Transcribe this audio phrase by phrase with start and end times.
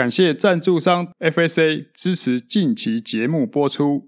[0.00, 4.06] 感谢赞助商 FSA 支持近期节目播出。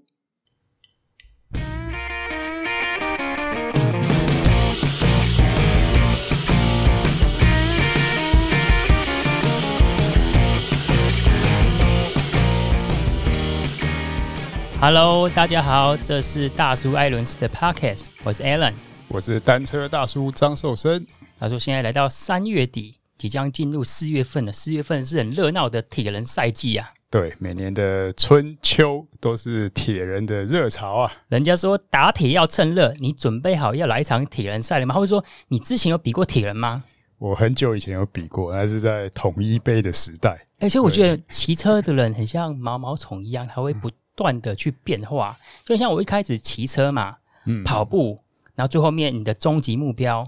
[14.81, 18.73] Hello，大家好，这是大叔艾伦斯的 Podcast，我是 Alan，
[19.09, 20.99] 我是单车大叔张寿生。
[21.39, 24.51] 他说现在来到三月底，即将进入四月份了。
[24.51, 26.91] 四月份是很热闹的铁人赛季啊。
[27.09, 31.13] 对，每年的春秋都是铁人的热潮啊。
[31.27, 34.95] 人家说打铁要趁热，你准备好要来一场铁人赛了吗？
[34.95, 36.83] 或者说你之前有比过铁人吗？
[37.19, 40.47] 我很久以前有比过，那是在统一杯的时代。
[40.59, 43.89] 而且我觉得骑车的人很像毛毛虫一样，他会不。
[44.15, 45.35] 断的去变化，
[45.65, 48.15] 就像我一开始骑车嘛，嗯，跑步，
[48.53, 50.23] 然后最后面你的终极目标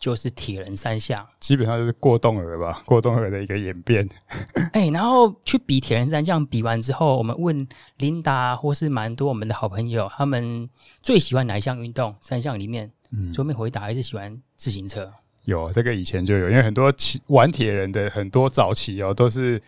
[0.00, 4.08] 就是铁人三项，基本上就是过动儿吧， 过动儿的一个演变。
[4.72, 7.68] 哎、欸，然后去比铁人三项，比完之后，我们问
[7.98, 10.68] 琳达或是蛮多我们的好朋友，他们
[11.02, 12.16] 最喜欢哪一项运动？
[12.18, 15.12] 三项里面，嗯，桌面回答还是喜欢自行车。
[15.44, 19.60] 有这个以前就有，因为很多骑玩铁人的很多早期哦，都是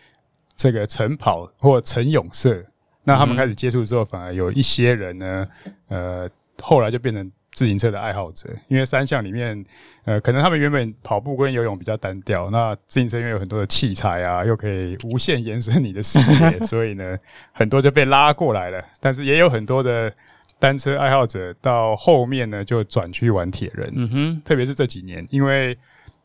[0.55, 2.65] 这个晨跑或晨泳社。
[3.03, 5.47] 那他们开始接触之后，反而有一些人呢，
[5.89, 6.27] 呃，
[6.61, 9.63] 后来就变成自行车的爱好者，因为三项里面，
[10.05, 17.17] 呃，可能他们原本跑步跟游泳比较单调，那自行车因为有很多的器材啊，又可以无限延伸你的视野， 所以呢，
[17.51, 18.83] 很多就被拉过来了。
[18.99, 20.11] 但是也有很多的
[20.57, 23.93] 单车爱好者到后面呢，就转去玩铁人。
[23.95, 25.77] 嗯哼，特别是这几年，因为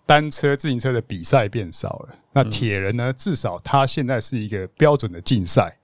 [0.06, 5.76] 单车、自行车的比赛变少了，那铁人呢，至少他现在是一个标准的竞赛。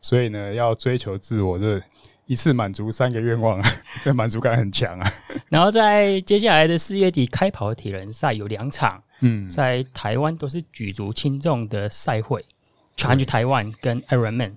[0.00, 1.82] 所以呢，要追求自我，这
[2.28, 3.60] 一次满足三个愿望，
[4.04, 5.12] 这满足感很强啊。
[5.48, 12.44] 然后在接下来的四月底开跑的铁人赛有两场，嗯，在台湾都是举足轻重的赛会
[12.96, 14.56] ，Challenge Taiwan 跟 Ironman。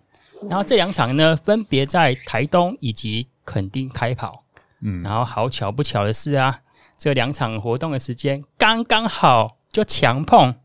[0.50, 4.44] 然后这两场呢，分别在台东以及垦丁开跑，
[4.82, 6.60] 嗯，然后好巧不巧的是啊，
[6.98, 10.56] 这两场活动的时间刚刚好就强碰，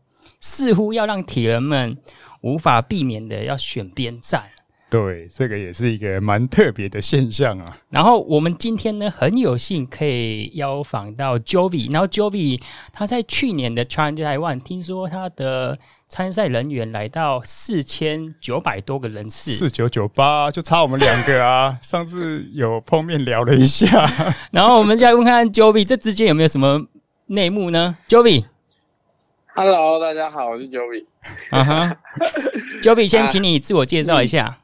[0.41, 1.97] 似乎要让铁人们
[2.41, 4.49] 无法避免的要选边站。
[4.89, 7.77] 对，这个也是一个蛮特别的现象啊。
[7.89, 11.91] 然后我们今天呢，很有幸可以邀访到 Jovi。
[11.91, 12.61] 然后 Jovi
[12.93, 15.77] 他在去年的 Challenge Taiwan，听说他的
[16.07, 21.77] 参赛人员来到四千九百多个人次，四九九八，就差我们两个啊。
[21.81, 24.09] 上次有碰面聊了一下，
[24.51, 26.85] 然后我们再问看 Jovi 这之间有没有什么
[27.25, 31.03] 内幕呢？Jovi，Hello，大家好，我是 Jovi。
[31.49, 31.97] 啊哈，
[32.81, 34.45] Jovi 先请你自我介绍一下。
[34.45, 34.59] 啊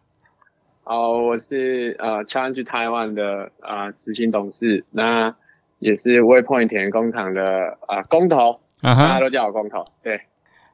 [0.86, 5.34] 好，我是呃 Challenge Taiwan 的啊执、呃、行董事，那
[5.80, 9.86] 也是 Waypoint 铁人工厂的啊、呃、工头，大家都叫我工头。
[10.04, 10.20] 对，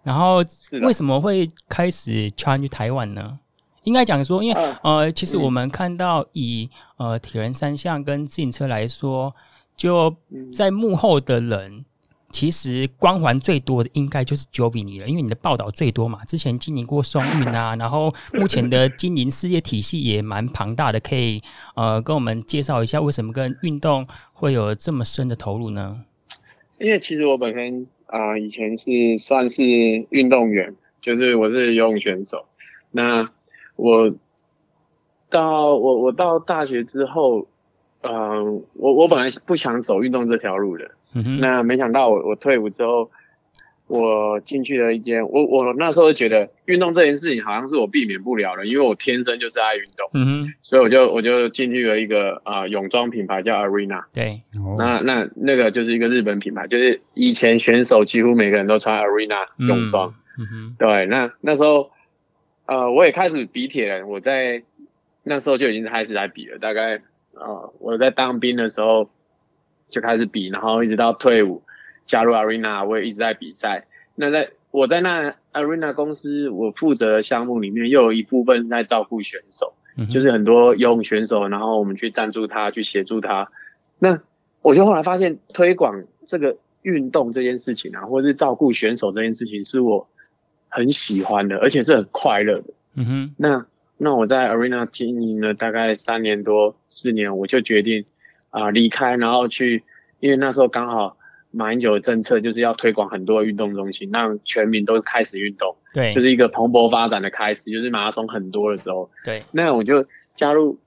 [0.02, 0.38] 然后
[0.82, 3.38] 为什么会开始 Challenge Taiwan 呢？
[3.84, 6.68] 应该讲说，因为呃，其实我们看到以
[6.98, 9.36] 呃铁人三项跟自行车来说，
[9.78, 10.16] 就
[10.56, 11.86] 在幕后的人。
[12.32, 16.24] 其实光环最多的应该就是 Jovi 你了，因为你的报道最多嘛。
[16.26, 21.42] 之前经营过松运啊， 然后目前的经营事业体系也蛮庞大的，可以
[21.76, 26.06] 呃跟我们介绍一下为什么跟运动会有这么深的投入呢？
[26.78, 28.90] 因为其实我本身啊、以前是
[29.20, 29.64] 算是
[30.10, 32.46] 运动员，就是我是游泳选手。
[32.92, 33.30] 那
[33.76, 34.14] 我
[35.30, 37.48] 到我我到大学之后，
[38.02, 40.90] 嗯、呃，我我本来不想走运动这条路的。
[41.14, 43.10] 嗯哼，那没想到我我退伍之后，
[43.88, 54.40] 我进去了一间，我我那时候就觉得运动这件事情好像是我避免不了的，因为我天生就是爱运动，嗯哼，所以我就我就进去了一个啊、呃、泳装品牌叫 Arena，对，
[54.78, 61.90] 那那那个就是一个日本品牌，就是以前选手几乎每个人都穿 Arena 泳装，嗯哼，对，那那时候
[62.68, 64.62] 呃我也开始比铁人，我在
[65.24, 66.98] 那时候就已经开始来比了，大概
[67.34, 69.10] 啊、呃、我在当兵的时候。
[69.90, 71.64] 就开始比，然后一直到退伍，
[72.06, 73.88] 加入 Arena，我也一直在比赛。
[74.16, 83.50] 那在我在那 Arena 公司，我负责的项目里面，又有一部分是在照顾选手，嗯、就是很多游泳选手，然后我们去赞助他，去协助他。
[83.98, 84.20] 那
[84.62, 90.08] 我就后来发现，推广这个运动这件事情啊，或者是照顾选手这件事情，是我
[90.68, 92.74] 很喜欢的，而且是很快乐的。
[92.96, 93.36] 嗯哼。
[93.38, 93.66] 那
[93.98, 98.06] 那我在 Arena 经营了大概三年多四年，我就决定。
[98.50, 99.84] 啊，离开，然后去，
[100.20, 101.18] 因为那时候刚好
[101.52, 110.06] 马英九的政策就是要推广很多运动中心，让全民都开始运动，对，就是一个蓬勃发展的开始，就是马拉松很多的时候，对，那我就
[110.36, 110.78] 加入，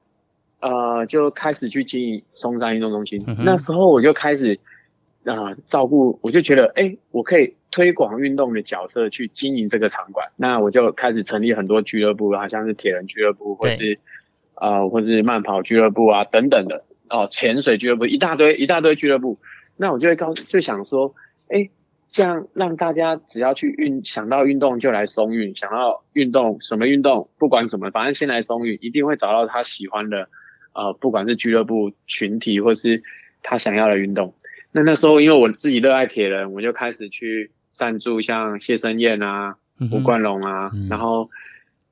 [0.61, 4.59] 呃，就开始去经营松山运动中心，嗯、那时候我就开始
[5.25, 10.29] 啊、呃、照顾，我就觉得，哎，我可以推广运动的角色去经营这个场馆。
[10.37, 13.99] 那我就开始成立很多俱乐部，好像是铁人俱乐部，或是
[14.55, 19.39] 呃，或是慢跑俱乐部啊等等的哦，潜水俱乐部，一大堆一大堆俱乐部。
[19.77, 21.15] 那我就会告就想说，
[21.49, 21.69] 哎，
[22.09, 30.29] 这样让大家只要去运想到运动就来松运，想到运动什么运动，不管什么，反正先来松运，一定会找到他喜欢的，
[30.75, 33.03] 呃，不管是俱乐部群体或是
[33.43, 34.35] 他想要的运动。
[34.73, 39.57] 那那时候因为我自己热爱铁人，我就开始去赞助像谢生燕啊、
[39.91, 41.29] 吴冠龙啊，嗯、然后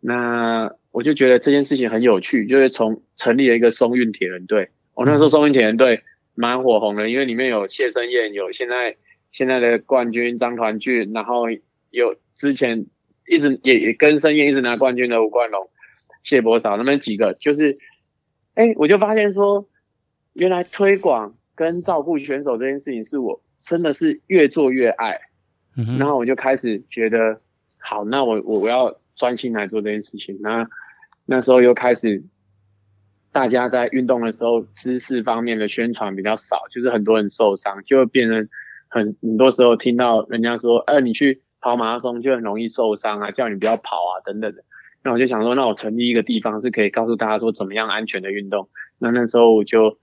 [0.00, 4.70] 那我就觉得这件事情很有趣，就是从成立了一个松运铁人队。
[4.94, 6.02] 我、哦、那时候宋运铁人队。
[6.36, 8.96] 蛮火红的，因为里面有谢生燕，有现在
[9.28, 11.50] 现在的冠军张团俊，然后
[11.90, 12.86] 有之前
[13.26, 15.68] 一直也也跟生燕一直拿冠军的吴冠龙、
[16.22, 17.78] 谢伯嫂，那么几个，就是，
[18.54, 19.68] 哎，我就发现说，
[20.32, 25.20] 原来推广跟照顾选手这件事情，是我真的是越做越爱，
[25.76, 27.42] 嗯，然后我就开始觉得，
[27.76, 30.70] 好，那我我我要专心来做这件事情，那
[31.26, 32.24] 那时候又开始。
[33.32, 38.48] 大家在运动的时候，知识方面的宣传比较少，就是很多人受伤，就会变成
[38.88, 44.64] 很很多时候听到人家说，呃，你去跑马拉松就很容易受伤啊，叫你不要跑啊，等等的。
[45.04, 48.68] 那我就想说，那我成立一个地方是可以告诉大家说怎么样安全的运动。
[48.98, 49.98] 那那时候我就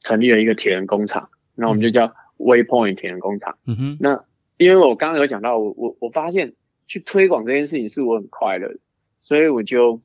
[0.00, 3.56] 成立了一个铁人工厂，那我们就叫 Waypoint 铁人工厂。
[3.66, 3.96] 嗯哼。
[4.00, 4.24] 那
[4.56, 6.54] 因为我刚刚有讲到，我我我发现
[6.88, 8.78] 去推广这件事情是我很快乐的，
[9.20, 10.02] 所以我就。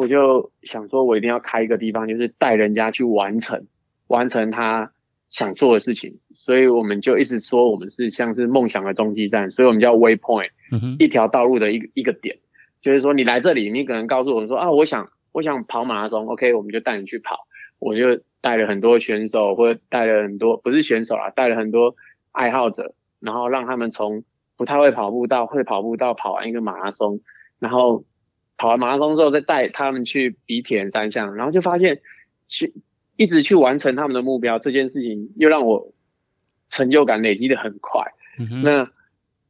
[0.00, 3.66] 我就想说，我一定要开一个地方，就是带人家去完成，
[4.06, 4.92] 完成他
[5.28, 6.18] 想做的事情。
[6.34, 10.50] 所以我们就一直说，我们是像是梦想的终极站，所以我们叫 Waypoint，
[10.98, 12.38] 一条道路的一个一个点。
[12.80, 17.46] 就是说，你来这里，你可能告诉我们说啊，我想我想跑马拉松，OK，我们就带你去跑。
[17.78, 21.94] 我就带了很多选手，或者带了很多不是选手啦，带了很多
[22.32, 24.24] 爱好者，然后让他们从
[24.56, 27.20] 不太会跑步到会跑步，到跑完一个马拉松，
[27.58, 28.04] 然后。
[28.60, 32.02] 跑完马拉松之后，再带他们去比铁人三项，然后就发现
[32.46, 32.74] 去
[33.16, 35.94] 一直去完成他们的目标这件事情，又让我
[36.68, 38.02] 成就感累积的很快。
[38.38, 38.90] 嗯、那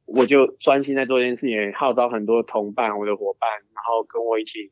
[0.05, 4.71] 我就专心在做这件事情，号召很多同伴、我的伙伴，然后跟我一起，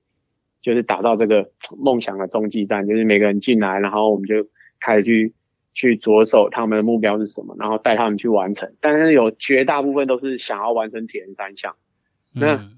[0.63, 4.47] 就是打造这个梦想的终极站，就是每个人进来，然后我们就
[4.79, 5.35] 开始去
[5.75, 8.73] 去着手他们的目标是什么，然后带他们去完成。
[8.81, 11.75] 但是有绝大部分都是想要完成铁人三项，
[12.37, 12.71] 嗯、那。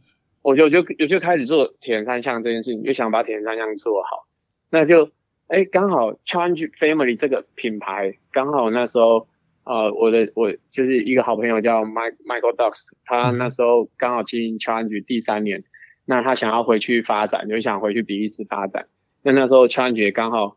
[0.43, 4.27] 我就就我就开始做铁人三项这件事情，就想把铁人三项做好。
[4.71, 5.11] 那就
[5.49, 9.29] 哎，刚好 Challenge Family 这个品牌，刚好那时候，
[9.65, 15.63] 呃，我的我就是一个好朋友叫 Mike Michael Ducks，他那时候刚好经营 Challenge 第三年，
[16.07, 18.87] 那他想要回去发展，就想回去比利时发展。
[19.23, 20.57] 那那时候 Challenge 也刚好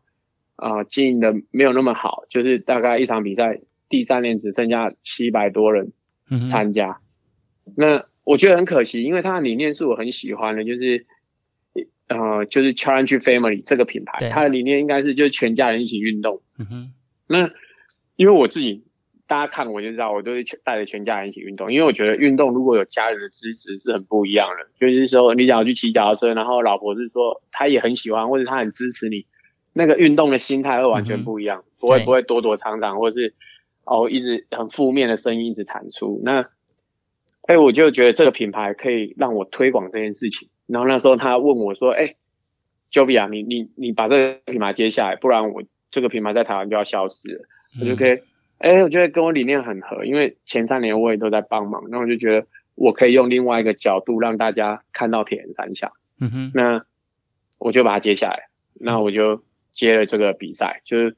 [0.56, 5.92] 啊、呃、经营的没有那么好，就是大概一场比赛第三年只剩下七百多人
[6.48, 7.00] 参加，
[7.66, 8.06] 嗯、那。
[8.24, 11.06] 我觉得很可惜，因为他的理念是我很喜欢的，就是，
[12.08, 16.40] 呃，就是 Challenge Family 这个品牌，对它的理念应该是就是全家人一起运动。
[16.58, 16.92] 嗯哼。
[17.26, 17.50] 那
[18.16, 18.84] 因为我自己，
[19.26, 24.68] 大家看我就知道，我都是带着全家人一起运动，因为我觉得运动如果有家人的支持是很不一样的。
[24.78, 29.26] 就是说，你想要去骑脚踏车，然后老婆是说她也很喜欢，或者她很支持你，
[29.72, 33.34] 那个运动的心态会完全不一样，嗯、不会不会躲躲藏藏，或者是
[33.84, 36.20] 哦一直很负面的声音一直产出。
[36.22, 36.48] 那
[37.46, 40.48] 哎，我就觉得这个品牌可以让我推广这件事情。
[40.66, 42.14] 然后那时候他问我说：“哎
[42.90, 47.44] ，Jovi 啊，你你你把这个品牌接下来，不然我这个品牌在台湾就要消失了。
[47.76, 48.18] 嗯”我就可以，
[48.56, 52.46] 哎，我觉得跟我理念很合，因为前三年我也都在帮忙，那我就觉得
[52.76, 55.92] 我可以用另外一个角度让大家看到铁人三项。
[56.18, 56.86] 嗯哼，那
[57.58, 58.48] 我就把它接下来，
[58.80, 61.16] 那我就接了这个比赛，就是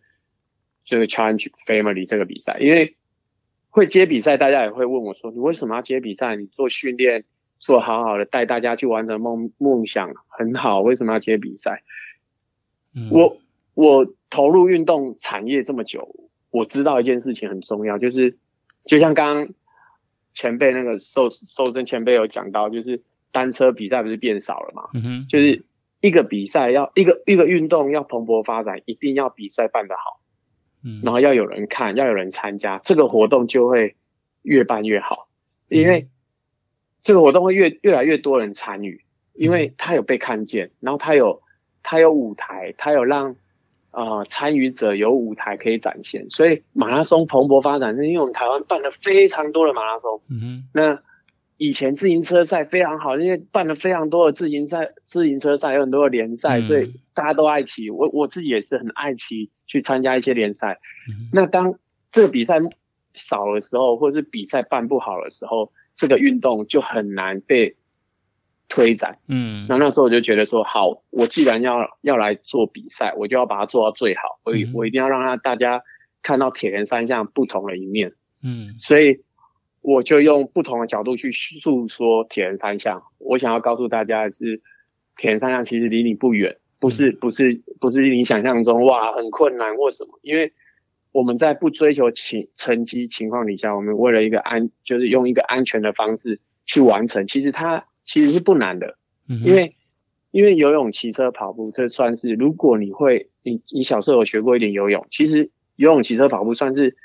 [0.85, 2.97] 这个 Challenge Family 这个比赛，因为。
[3.77, 6.35] 会接比赛，大家也会问我说：“你为什么要接比赛？
[6.35, 7.27] 你做训练
[7.59, 11.83] 做好好的，带大家去完成梦梦想很好，为什么要接比赛？”
[12.97, 13.37] 嗯、我
[13.75, 18.39] 我投入运动产业这么久，我知道一件事情很重要，就是
[18.87, 19.55] 就像刚刚
[20.33, 24.85] 前辈那个寿寿生前辈有讲到，就是单车比赛不是变少了嘛？
[24.95, 25.67] 嗯、哼就是
[26.01, 30.16] 一个比赛要一个一个运动要蓬勃发展，一定要比赛办得好。
[31.03, 33.97] 然后要有人看，要有人参加，这个活动就会
[34.43, 35.29] 越办越好，
[35.69, 36.09] 因为
[37.03, 41.43] 这个活动会越越来越多人参与，因为他有被看见，然后他有
[41.83, 43.37] 他有舞台，他有让
[43.91, 51.03] 呃参与者有舞台可以展现，所以马拉松蓬勃发展，是因为我们台湾办了非常多的马拉松，嗯哼，那。
[51.59, 57.89] 以前自行车赛非常好，因为办了非常多的自行赛、自行车赛有很多的联赛，嗯、所以大家都爱骑。
[57.89, 60.81] 我我自己也是很爱骑，去参加一些联赛。
[61.09, 61.79] 嗯、那当
[62.11, 62.61] 这个比赛
[63.15, 67.77] 少的时候，或者是比赛办不好的时候，这个运动就很难被
[68.69, 69.19] 推展。
[69.29, 74.41] 嗯，那那时候我就觉得说，好，我既然要要来做比赛，我就要把它做到最好。
[74.45, 75.83] 我我一定要让他大家
[76.23, 78.13] 看到铁人三项不同的一面。
[78.43, 79.23] 嗯，所以
[79.81, 83.03] 我就用不同的角度去诉说铁人三项。
[83.19, 84.61] 我想要告诉大家的是，
[85.17, 90.53] 铁人三项其实离你不远，不是不是不是你想象中哇很困难或什么，因为。
[91.13, 97.27] 我们在不追求成成绩情况底下，我们为了一个安，就是用一个安全的方式去完成。
[97.27, 99.77] 其实它其实是不难的，嗯、因为
[100.31, 106.99] 因为游泳、骑车、跑步，这算是如果你会，你你小时候有学过一点游泳，其实游泳、骑车、跑步算是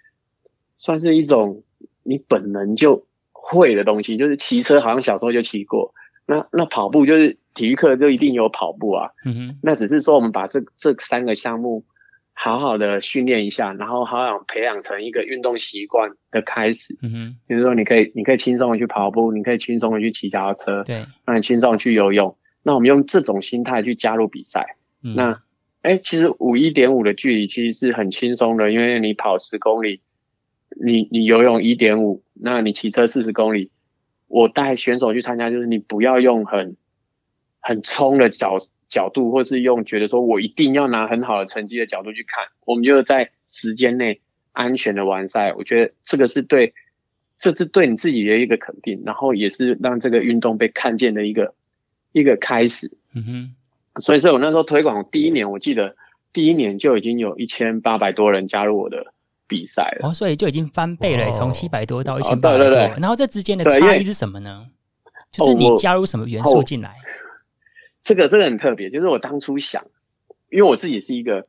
[0.75, 1.63] 算是一种
[2.03, 4.17] 你本能就会的东西。
[4.17, 5.93] 就是骑车好像小时候就骑过，
[6.25, 9.09] 那那跑步就是体育课就一定有跑步啊。
[9.25, 11.83] 嗯哼，那只是说我们把这这三个项目。
[12.33, 16.97] 好好的训练一下，然后好好培养成一个运动习惯的开始。
[17.03, 22.35] 嗯哼，比如说你可以，你可以轻松的去跑步，你可以轻松的去骑脚踏车，对，让你轻松的去游泳。
[22.63, 24.77] 那我们用这种心态去加入比赛。
[25.03, 25.43] 嗯、那，
[25.83, 30.01] 哎，其实五一点五的距离其实是很轻松的，因为你跑十公里，
[30.83, 33.69] 你你游泳一点五，那你骑车四十公里。
[34.27, 36.75] 我带选手去参加，就是你不要用很
[37.61, 38.57] 很冲的角。
[38.91, 44.19] 角度，或是用觉得说我一定要拿很好的成绩的角度去看，我们就在时间内
[44.51, 45.53] 安全的完赛。
[45.53, 46.73] 我觉得这个是对，
[47.39, 51.53] 这是对你自己的一个肯定，然后也是让这个运动被看见的一个
[52.11, 52.91] 一个开始。
[53.15, 55.95] 嗯哼，所以说我那时候推广第一年，我记得
[56.33, 59.13] 第一年就已经有一千八百多人加入我的
[59.47, 60.09] 比赛了。
[60.09, 62.75] 哦，所以就已经翻倍了，从七百多到一千八百多。
[62.97, 64.67] 然后这之间的差异是什么呢？
[65.31, 66.93] 就是你加入什么元素进来？
[68.01, 69.85] 这个这个很特别，就是我当初想，
[70.49, 71.47] 因为我自己是一个，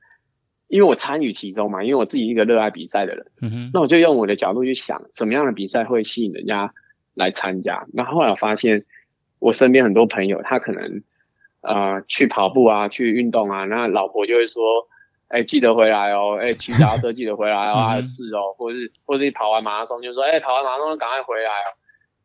[0.69, 6.73] 因为我参与其中嘛，因为我自己一个热爱比赛的人，嗯哼，那我就用我的角度去想，什么样的比赛会吸引人家
[7.15, 7.87] 来参加。
[7.93, 8.85] 那后后来我发现，
[9.39, 11.03] 我身边很多朋友，他可能
[11.63, 14.63] 呃去跑步啊，去运动啊，那老婆就会说，
[15.29, 21.69] 哎，记得回来哦，哎，骑脚踏车记得回来哦， 还是哦，或者是或者是跑完马拉松就说，哎，跑完马拉松赶快回来哦。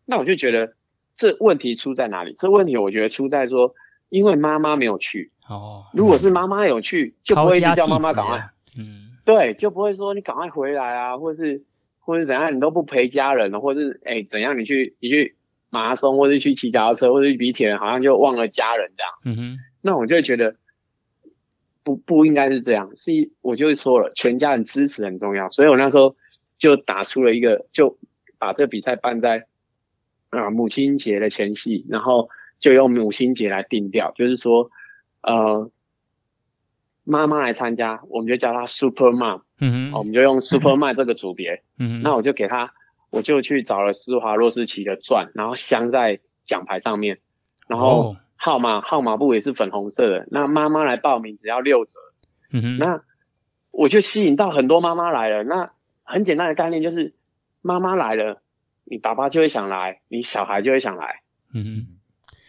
[0.05, 0.74] 那我就觉得
[1.15, 2.36] 这问题出在哪里？
[2.38, 3.74] 这问题我觉得出在说。
[4.10, 11.64] 因为妈妈没有去哦，如果是妈妈有去，就不会叫妈妈赶快，嗯，对，就不会说你赶快回来啊，或是
[12.00, 15.36] 或是怎样，你都不陪家人，或是哎怎样，你去你去
[15.70, 19.14] 马拉松，或是去骑脚踏车，或是去比铁人，好像就忘了家人这样。
[19.24, 20.56] 嗯哼，那我就会觉得
[21.84, 23.12] 不不应该是这样，是
[23.42, 26.16] 我就是说了，全家人支持很重要，所以我那时候
[26.58, 27.98] 就打出了一个，就
[28.38, 29.46] 把这个比赛办在
[30.30, 32.30] 啊母亲节的前夕，然后。
[32.60, 34.70] 就用母亲节来定调，就是说，
[35.22, 35.70] 呃，
[37.04, 42.74] 妈妈来参加，我们就叫她 Super Mom，嗯哼，我们就用 Super Mom 这个组别，嗯，那我就给她，
[43.10, 47.20] 我就去找了施华洛世奇的钻，然后镶在奖牌上面，
[47.68, 52.00] 然后号码、哦、号码布也是粉红色的，那妈妈来报名只要六折，
[52.52, 53.02] 嗯哼，那
[53.72, 55.72] 我就吸引到很多妈妈来了，那
[56.04, 57.14] 很简单的概念就是，
[57.62, 58.42] 妈妈来了，
[58.86, 61.22] 你爸爸就会想来，你小孩就会想来，
[61.54, 61.97] 嗯哼。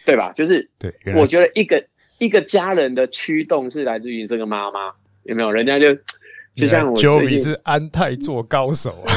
[0.09, 0.31] 对吧？
[0.33, 1.85] 就是，对，我觉得一个
[2.17, 5.51] 一个家人的驱动是来自于这个妈妈，有没有？
[5.51, 5.95] 人家就
[6.55, 9.13] 就像我，Joey 是安泰做高手啊，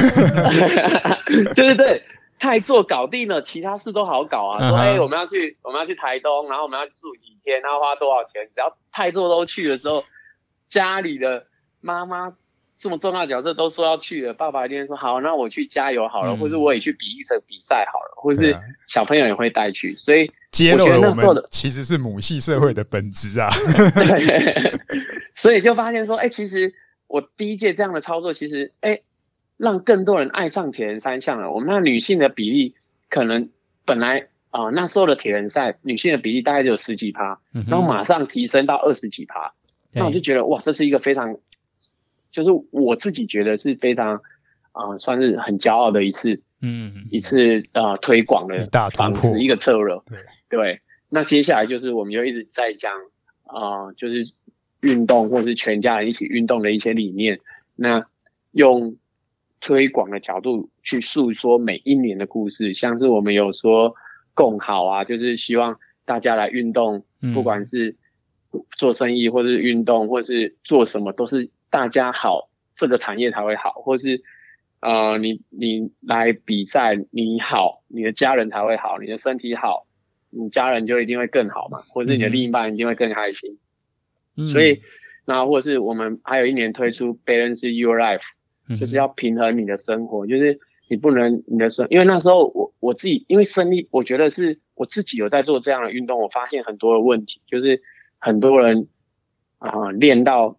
[1.54, 2.02] 对 对对，
[2.38, 4.68] 太座搞定了，其他事都好搞啊。
[4.68, 8.46] 说，哎，我们要去，我们要去台东，然后我们要住几天，然后花多少钱？
[8.50, 10.04] 只要泰做都去的时候，
[10.68, 11.46] 家里的
[11.80, 12.34] 妈妈。
[12.78, 18.58] 这么重要的角色都说要去了，爸爸一定说好，那我去加油好了，嗯、或者我也去比一场比赛好了，或者是
[18.88, 23.48] 小朋友也会带去，所以揭露了我们其实是母系社会的本质啊。
[23.94, 24.80] 对，
[25.34, 26.72] 所以就发现说，哎、欸，其实
[27.08, 29.02] 我第一届这样的操作，其实哎、欸，
[29.56, 31.50] 让更多人爱上铁人三项了。
[31.50, 32.76] 我们那女性的比例
[33.08, 33.48] 可能
[33.84, 39.52] 本来啊、呃、那时候的铁人赛女性的比例大概就有十几趴，嗯、然后马上提升到二十几趴，
[39.92, 41.36] 那我就觉得哇，这是一个非常。
[42.30, 44.14] 就是我自己觉得是非常，
[44.72, 50.18] 啊、呃，算是很骄傲的一次，嗯，一次呃推广的方式，一个策略，对
[50.52, 50.80] 对。
[51.08, 52.92] 那接下来就是我们就一直在讲，
[53.44, 54.34] 啊、呃，就是
[54.80, 57.40] 运动或是全家人一起运动的一些理念。
[57.74, 58.06] 那
[58.52, 58.96] 用
[59.60, 63.94] 推广的角度去诉说每一年的故事，像是我们有说
[64.34, 67.04] 共好啊，就是希望大家来运动，
[67.34, 67.96] 不管是
[68.76, 71.50] 做生意或是运动或是做什么，都是。
[71.72, 74.22] 大家好，这个产业才会好，或是，
[74.80, 79.86] 呃，你你来比赛，你好，你的家人才会好，你的身体好，
[80.34, 83.58] 你家人就一定会更好嘛，或者你的另一半一定会更开心。
[84.36, 84.80] 嗯、所以，
[85.26, 88.22] 那或者是我们还有一年推出 Balance Your Life，
[88.80, 90.58] 就是要平衡你的生活，就是
[90.88, 97.82] 你不能你的生，因为那时候我我自己因为生理，我觉得是我自己有在做这样的运动，我发现很多的问题，就是
[98.18, 98.88] 很多人
[99.58, 100.56] 啊练到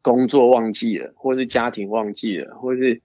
[0.00, 3.02] 工作忘记了，或是家庭忘记了，或是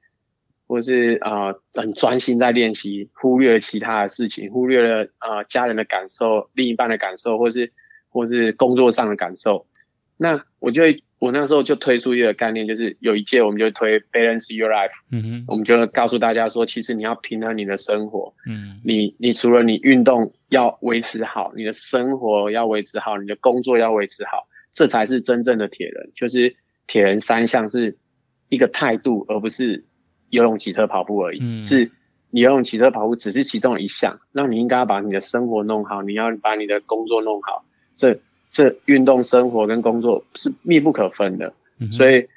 [0.68, 7.72] 或是啊、呃、很专心在练习，忽略了其他的事情，忽略了啊、呃、家人的感受、另一半的感受，或是
[8.10, 9.66] 或是工作上的感受，
[10.18, 10.84] 那我就。
[11.20, 26.12] 我那时候就推出一个概念，就是有一届我们就推 Balance Your Life，嗯哼，我们就告诉大家说，其实你要平衡你的生活，嗯，你你除了你运动要维持好，你的生活要维持好，你的工作要维持好，这才是真正的铁人。
[26.14, 26.54] 就是
[26.88, 27.98] 铁人三项是
[28.50, 29.86] 一个态度，而不是
[30.34, 31.40] 游泳、骑车、跑步而已。
[31.42, 31.90] 嗯，是
[32.32, 37.64] 你游泳、骑车、跑步只是其中一项，那你应该要把你的生活弄好，你要把你的工作弄好。
[37.96, 42.28] 这这运动、生活跟工作是密不可分的，嗯、所以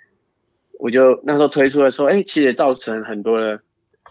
[0.79, 3.61] 我就那时候推出的时候，哎，其实也造成很多的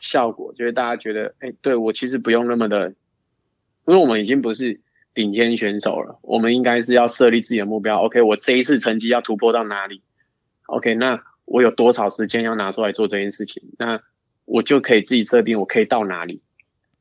[0.01, 2.89] 效果，就是大家觉得，哎，对我其实不用那么的，
[3.85, 4.79] 因为我们已经不是
[5.13, 8.01] 顶尖选手了，我们应该是要设立自己的目标。
[8.01, 10.01] OK，我这一次成绩要突破到哪里
[10.65, 13.63] ？OK，那我有多少时间要拿出来做这件事情？
[13.79, 14.01] 那
[14.45, 16.41] 我就可以自己设定我可以到哪里，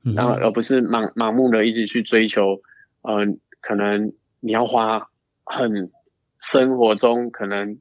[0.04, 2.62] 嗯、然后而不是盲盲目的一直去追求，
[3.02, 4.12] 嗯、呃，可能。
[4.46, 5.08] 你要花
[5.42, 5.90] 很
[6.38, 7.78] 生活中可能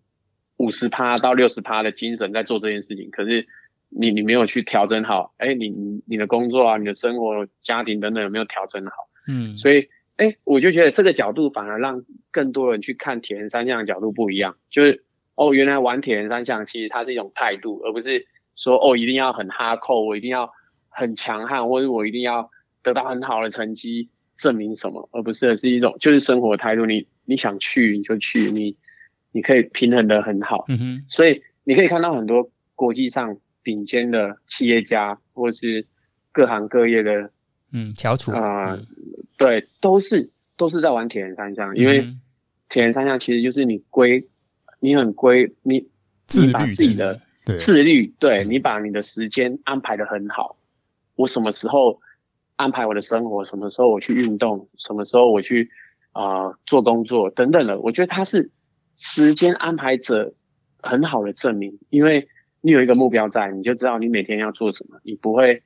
[0.55, 3.45] 五十趴到六十趴的精神在做这件事情，可是
[3.89, 8.93] 你你没有去调整好，哎、欸，你你你的工作啊，你的生活、家庭等等有没有调整好？
[9.27, 15.03] 嗯，所以哎、欸，我就觉得这个角度反而让更多人去看铁人三项的角度不一样，就是
[15.35, 18.25] 哦，原来玩铁人三项其实它是一种态度，而不是
[18.55, 20.51] 说哦一定要很哈扣，我一定要
[20.89, 22.49] 很强悍，或者我一定要
[22.81, 24.09] 得到很好的成绩。
[24.35, 26.87] 证明什么，而不是是一种就是生活态度。
[26.87, 28.75] 你你想去你就去，你
[29.31, 30.65] 你可以平衡的很好。
[30.67, 35.85] 嗯哼，所以你可以看到很多国际上顶尖的企业家，或是
[36.31, 37.29] 各行各业的
[37.71, 38.87] 嗯翘楚啊，呃嗯、
[39.37, 41.73] 对，都是都是在玩铁人三项。
[41.77, 42.03] 因为
[42.69, 44.27] 铁人三项其实就是你归
[44.83, 45.87] 你很规你
[46.27, 47.19] 自律，把自己的
[47.57, 50.57] 自律，对，对你把你的时间安排的很好。
[51.15, 51.99] 我什么时候？
[52.55, 55.67] 安排我的生活，什么时候我去运动，什么时候我去
[56.11, 58.51] 啊、呃、做工作等等的，我觉得他是
[58.95, 60.31] 时间安排者
[60.79, 62.27] 很好的证明，因为
[62.61, 65.63] 你有一个目标在，你就知道你每天要做什么，你不会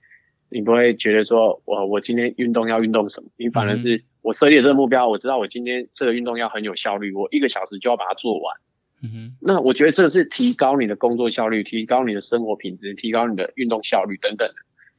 [0.49, 8.55] 你不会觉得说我我今天运动要运动什么，你反而是我设立这个目标，我知道我今天这个运动要很有效率，我一个小时就要把它做完。
[9.01, 14.55] 嗯哼，那我觉得这是提高你的工作效率，提高你的生活品质，提高你的运动效率等等的，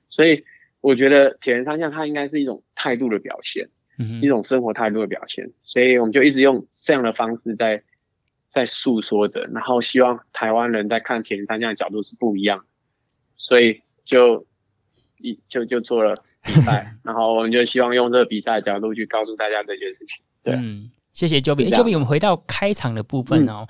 [0.08, 0.44] 所以。
[0.80, 7.82] 我觉得铁人三项它应该是一种态度的表现，嗯，一种生活态度的表现，所以我们就一直用这样的方式在
[8.48, 12.64] 在诉说着，然后希望台湾人在看铁人三项的角度是不一样，
[13.36, 14.46] 所以就
[15.18, 20.24] 一就就做了比赛， 然后我们就希望用这个比赛的角度去告诉大家这件事情。
[20.44, 21.68] 对，嗯，谢谢 Joby。
[21.68, 23.66] Joby，我们回到开场的部分哦。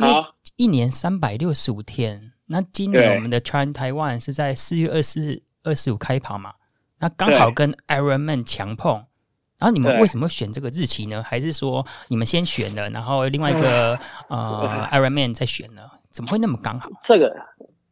[0.00, 5.42] 嗯、好，一年三百六十五天，那今年我们的 Challenge Taiwan 是在四月二十四。
[5.62, 6.54] 二十五开跑嘛，
[7.00, 8.94] 那刚好跟 Ironman 强碰，
[9.58, 11.22] 然后你们为什么选这个日期呢？
[11.22, 13.94] 还是说你们先选了，然后另外一个
[14.28, 15.82] 呃 Ironman 再选呢？
[16.08, 16.88] 怎么会那么刚好？
[17.02, 17.36] 这个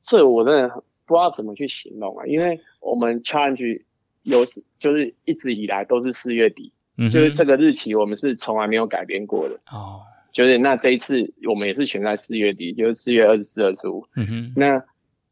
[0.02, 3.82] 这个我真的不知道怎么去形容啊，因为我们 Challenge
[4.22, 4.46] 有
[4.78, 10.02] 就是一直以来都是四月底，嗯，就是这个日期我们是从来没有改变过的哦。
[10.32, 14.06] 就是那这一次我们也是选在四月底，就是四月二十四、二十五。
[14.16, 14.84] 嗯哼，那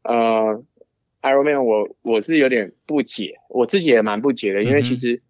[0.03, 0.63] 呃。
[1.19, 5.21] Ironman，我我是有点不解，我自己也蛮不解的，因为其实、嗯、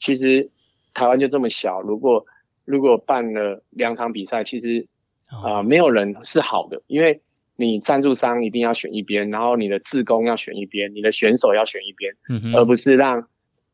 [0.00, 0.50] 其实
[0.92, 2.26] 台湾就这么小，如果
[2.66, 4.86] 如果办了两场比赛，其实
[5.26, 7.22] 啊、呃、没有人是好的，因为
[7.54, 13.26] 你赞助商一定要选一边，然后你的志工要选一边，你的选手要选一边、嗯，而不是让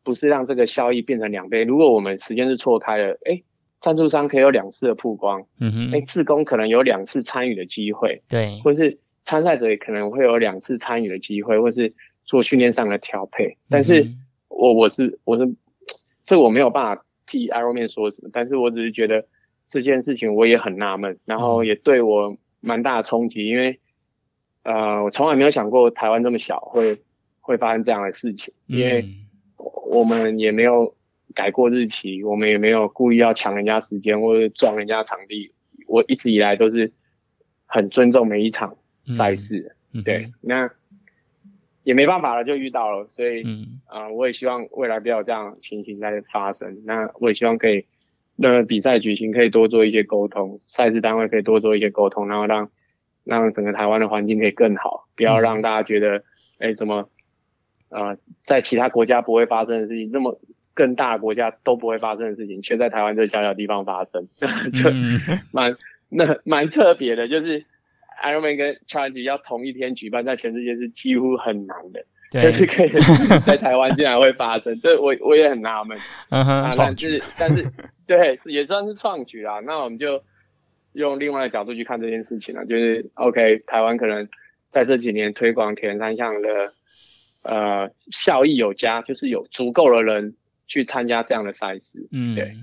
[0.02, 1.64] 不是让这个效益变成两倍。
[1.64, 3.42] 如果我们时间是错开了，诶
[3.80, 8.98] 赞助商可以有两次的曝光，嗯哼，诶志工可能有两次参与的机会，对，或是。
[9.24, 13.56] 参赛者也可能会有两次参与的机会，或是做训练上的调配。
[13.70, 14.04] 但是
[14.48, 15.54] 我我是我是
[16.26, 19.24] 这我没有办法替 Ironman 说什么，但是我只是觉得
[19.68, 23.78] 这件事情我也很纳闷，然后也对我蛮大的冲击，因为
[24.64, 27.00] 呃我从来没有想过台湾这么小会
[27.40, 29.08] 会发生这样的事情，因为
[29.92, 30.94] 我们也没有
[31.34, 35.52] 改过日期，我们也没有故意要抢人家时间或者撞人家场地，
[35.86, 36.92] 我一直以来都是
[37.66, 38.76] 很尊重每一场。
[39.10, 40.70] 赛事、嗯，对、嗯，那
[41.82, 46.82] 也没办法了，就遇到了，所以，嗯，啊、呃，我也希望未来不要有这样情形再发生。
[46.84, 47.84] 那我也希望可以，
[48.36, 52.70] 那比赛举行可以多做一些沟通，赛事单位可以多做一些沟通，然后让
[53.24, 56.18] 让整个台湾的环境可以更好，不要让大家觉得，
[56.58, 57.10] 哎、嗯，怎么，
[57.92, 60.40] 呃，在其他国家不会发生的事情，那么
[60.74, 64.26] 更大的国家都不会发生的事情，却在台湾这小小地方发生，
[64.72, 64.90] 就
[65.52, 65.76] 蛮
[66.08, 67.28] 那蛮特别的。
[67.28, 67.64] 就是
[68.24, 72.04] Ironman 跟 Challenge 要同一天举办，在全世界是几乎很难的。
[72.30, 72.88] 对，就是可以
[73.44, 75.98] 在台湾竟然会发生，这我我也很纳闷。
[76.30, 77.70] 嗯哼，啊、但是但是
[78.06, 79.60] 对，是也算是创举啦。
[79.60, 80.22] 那我们就
[80.94, 84.26] 用另外的角度去看这件事情了，就是 OK，台湾可能
[84.70, 86.72] 在这几年推广铁人三项的
[87.42, 90.34] 呃效益有加，就是有足够的人
[90.66, 92.08] 去参加这样的赛事。
[92.12, 92.54] 嗯，对。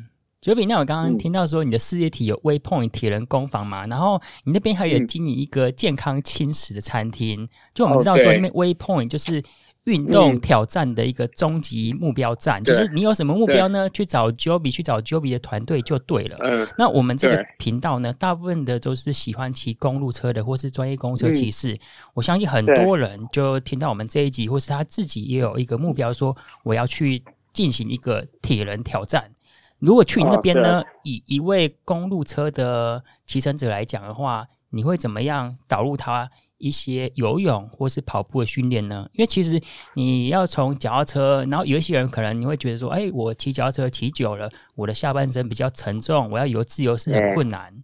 [0.42, 7.44] Joby，那我刚刚听到说你的事业体有 Waypoint 铁人工坊嘛，然后你那边还有经营一个健康轻食的餐厅。
[7.44, 9.44] 嗯、就我们知道说，那边 Waypoint 就是
[9.90, 13.90] 运动挑战的一个终极目标站，嗯、就是你有什么目标呢？
[13.90, 16.38] 去找 Joby，去找 Joby 的团队就对了。
[16.42, 21.74] 嗯，那我们这个频道呢，大部分的都是喜欢骑公路车的，或是专业公车骑士。
[21.74, 21.80] 嗯、
[22.14, 29.32] 我相信很多人就听到我们这一集，或是他自己也有一个目标，说我要去进行一个铁人挑战。
[29.80, 39.10] 如果去你那边呢，哦、以一位公路车的骑乘者来讲的话，你会怎么样导入他一些游泳或是跑步的训练呢？
[39.14, 39.60] 因为其实
[39.96, 47.84] 你要从脚踏车，然后有一些人可能你会觉得说，哎，我骑脚踏车骑久了，我的下半身比较沉重，我要游自由式很困难，嗯、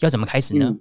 [0.00, 0.76] 要怎么开始呢？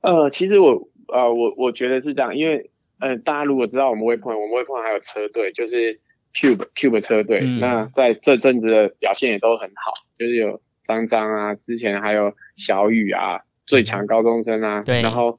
[0.00, 6.00] 呃，其实我呃，我我觉得是这样，因为呃，大家如果知道我们 Waypoint，我们 Waypoint 还有车队，就是。
[6.34, 15.38] Cube Cube 车队，嗯、那在这阵子的表现也都很好，就是有张张啊，之前还有小雨啊，最强高中生啊，对，然后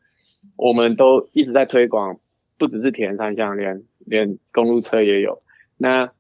[0.56, 2.20] 我们都一直在推广，
[2.58, 5.42] 不只是铁人三项，连连公路车也有，
[5.78, 6.12] 那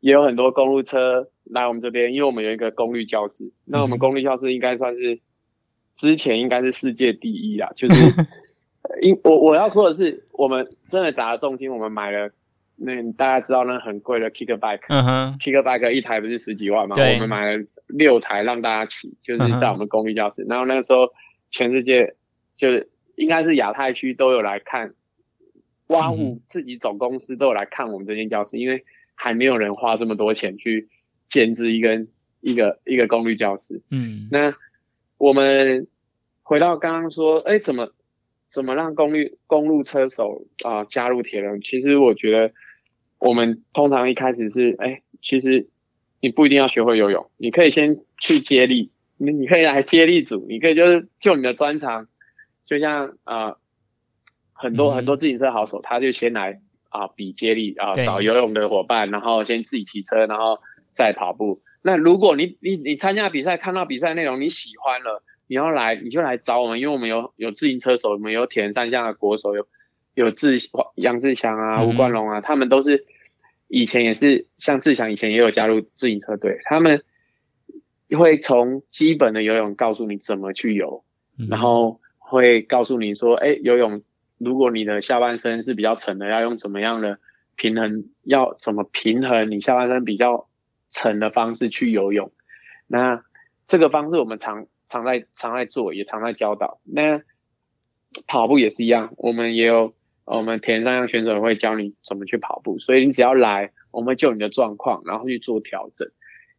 [0.00, 5.20] 也有很多公路车来我们这边，因为我们有一个功率教室，那我们功率教室应该算是
[5.96, 7.94] 之前应该是世界第一啦，就是
[9.02, 12.30] 因我我要说的是，我们真的砸了重金，我们买了。
[12.84, 16.96] 那大家知道那很贵的 Kick Bike，嗯哼，Kick Bike 一台不是十几万吗？
[16.98, 20.42] 我们买了六台让大家骑，就是在我们公益教室。
[20.48, 21.12] 然后那个时候，
[21.50, 22.16] 全世界
[22.56, 24.94] 就是应该是亚太区都有来看，
[25.86, 30.88] 哇五自己总公司都有来看我们这间教室，因为还没有人花这么多钱去
[31.28, 32.06] 建置一个
[32.40, 33.82] 一个一个公立教室。
[33.90, 34.54] 嗯，那
[35.18, 35.86] 我们
[36.42, 37.92] 回到刚刚说，哎，怎么
[38.48, 41.60] 怎么让公路公路车手啊、呃、加入铁人？
[41.60, 42.52] 其实我觉得。
[43.24, 45.68] 我们通常一开始是，哎，其实
[46.18, 52.08] 你不一定要学会游泳，你可以先去接力，你你可以来接力组，你可以就是就你的专长，
[52.64, 53.56] 就像啊、呃，
[54.52, 60.60] 很多很多自行车好手，他就先来啊、呃、比接力啊，呃、找游泳的伙伴，然后先自己骑车，然后
[60.92, 61.62] 再跑步。
[61.82, 69.66] 那如果你你你参加比赛，看到比赛内容你喜欢了，你要来你就来找我们，因为我们有有自行车手，我们有铁人三项的国手，有
[70.14, 70.56] 有志
[70.96, 73.04] 杨志祥啊、吴冠龙啊，他们都是。
[73.74, 76.58] 以前也是像志祥，以前也有加入自行车队。
[76.64, 77.02] 他们
[78.18, 81.04] 会从基本的游泳告诉你怎么去游，
[81.38, 81.98] 嗯、然后
[82.32, 84.02] 会告诉你说：“哎，游泳
[84.38, 87.18] 如果你的下半身是比较沉的，要用怎么样的
[87.54, 88.04] 平衡？
[88.24, 90.48] 要怎么平衡你下半身比较
[90.88, 92.32] 沉的方式去游泳？”
[92.88, 93.22] 那
[93.66, 96.80] 这个方式我们常常在常在做，也常在教导。
[96.84, 97.22] 那
[98.26, 99.94] 跑步也是一样，我们也有。
[100.24, 106.08] 我们铁人三项选手会教你怎么去跑步，所以你只要来，我们就你的状况，然后去做调整。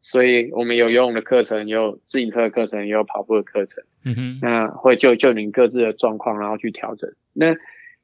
[0.03, 3.83] 所以我们有游泳的课程，也有自行车的课程，也有跑步的课程。
[4.03, 7.11] 嗯哼，那会就就您各自的状况，然后去调整。
[7.33, 7.55] 那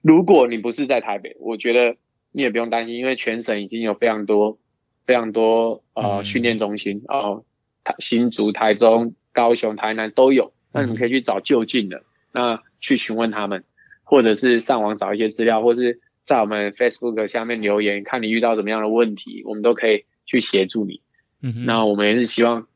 [0.02, 1.98] 如果你不是在台北，我觉得
[2.32, 4.58] 你也不用担心，因为全省已经有非常多、
[5.06, 7.44] 非常多呃训练中心哦，
[7.84, 10.54] 台新竹、台中、高雄、台南都有。
[10.74, 13.64] 那你们可以去找就近的，那去询问他们。
[14.12, 21.00] 或者是上网找一些资料，或是在我们 Facebook 下面留言，看你遇到什么样的问题，我们都可以去协助你。
[21.42, 22.68] 嗯哼，那我们也是希望，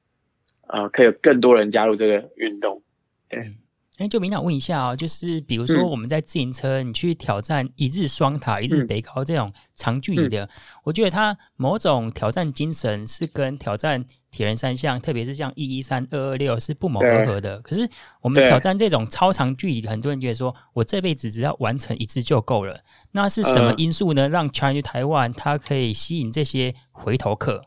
[0.67, 2.81] 呃，可以有更多人加入这个运动。
[3.29, 3.53] 对。
[3.99, 10.49] 哎，就明想问一下哦，就是比如说我们在自行车，嗯、你去挑战一日双塔、一日北高这种长距离的，嗯、
[10.85, 17.61] 我觉得它某种挑战精神是跟挑战铁人三项，特别是像一一三、二二六是不谋而合的。
[17.61, 17.87] 可是
[18.21, 22.79] 我们挑战这种超长距离，很多人觉得说我这辈子只要完成一次就够了。
[23.11, 24.27] 那是什么因素呢？
[24.27, 27.61] 让 Challenge 台湾它可以吸引这些回头客？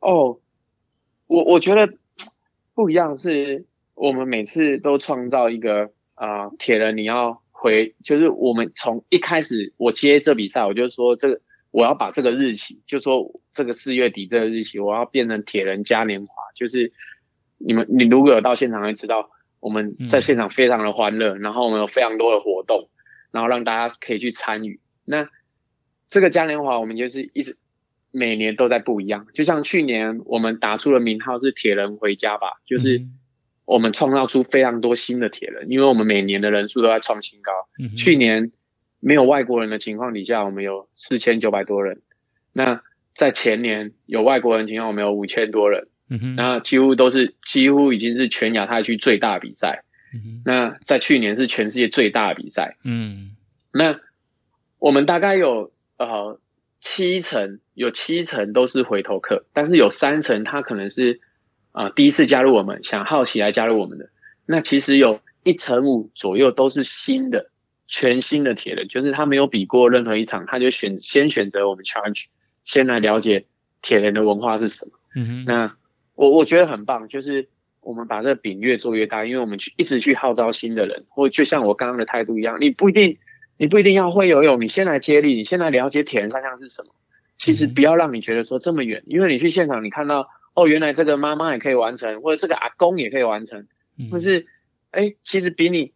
[0.00, 0.38] 哦，
[1.26, 1.94] 我我觉得
[2.74, 3.64] 不一样是。
[3.98, 16.34] 我们每次都创造一个啊，呃、铁人你要回，就是我们从一开始我接这比赛，我就说这个我要把这个日期，就说这个四月底这个日期，我要变成铁人嘉年华。
[16.54, 16.92] 就是
[17.56, 19.30] 你们你如果有到现场会知道，
[19.60, 22.90] 我们在现场非常的欢乐，然后我们有非常多的活动，
[23.30, 24.78] 然后让大家可以去参与。
[25.06, 25.26] 那
[26.10, 27.56] 这个嘉年华，我们就是一直
[28.16, 29.26] 每年都在不一样。
[29.34, 33.02] 就像去年我们打出了名号是“铁人回家吧”，就是
[33.66, 37.52] 我们创造出非常多新的铁人，因为我们每年的人数都在创新高。
[37.98, 38.52] 去年
[39.00, 42.00] 没有外国人的情况底下，我们有四千九百多人。
[42.54, 42.80] 那
[43.14, 45.88] 在前年有外国人情况，我们有五千多人。
[46.08, 49.82] 嗯哼，那几乎都是几乎已经是全亚太区最大的比赛。
[50.14, 52.76] 嗯，那在去年是全世界最大的比赛。
[52.84, 53.36] 嗯，
[53.72, 53.98] 那
[54.78, 56.38] 我们大概有呃
[56.80, 61.20] 七成，有七成都是回头客，但是有三成他可能是
[61.72, 64.10] 啊、呃、第一次加入我们，想好奇来加入我们的。
[64.46, 67.50] 那其实有一成五左右都是新的，
[67.88, 72.26] 全新的铁人，就是他没有比过任何一场，他就选先选择我们 Challenge，
[72.64, 73.46] 先来了解
[73.82, 74.92] 铁人的文化是什么。
[75.14, 75.76] 嗯哼，那。
[76.18, 77.46] 我我觉得很棒，就是
[77.82, 83.18] 我们把这个饼越做越大，因为我们去一直去号召新的人，或就像我刚刚的态度一样，你不一定，
[83.56, 86.94] 你不一定要会游泳，你先来接力，你先来了解铁人三项是什么。
[87.38, 93.66] 其实不要让你觉得说这么远，因为你去现场，你看到哦，原来这个妈妈也可以完成，或者这个阿公也可以完成，
[94.10, 94.46] 或是
[94.90, 95.92] 哎，其实比你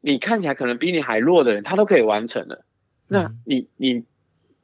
[0.00, 2.64] 你看起来可能比你还弱的人，他都可以完成了。
[3.06, 4.04] 那你你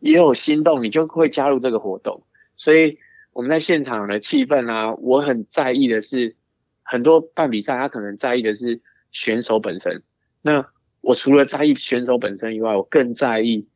[0.00, 2.22] 也有心动，你就会加入这个活动，
[2.56, 2.98] 所以。
[3.34, 6.36] 我们在现场的气氛啊，我很在意的是，
[6.84, 8.80] 很多办比赛他可能在意的是
[9.10, 10.04] 选手本身。
[10.40, 10.68] 那
[11.04, 13.66] 我除了在意选手本身以外，我更在意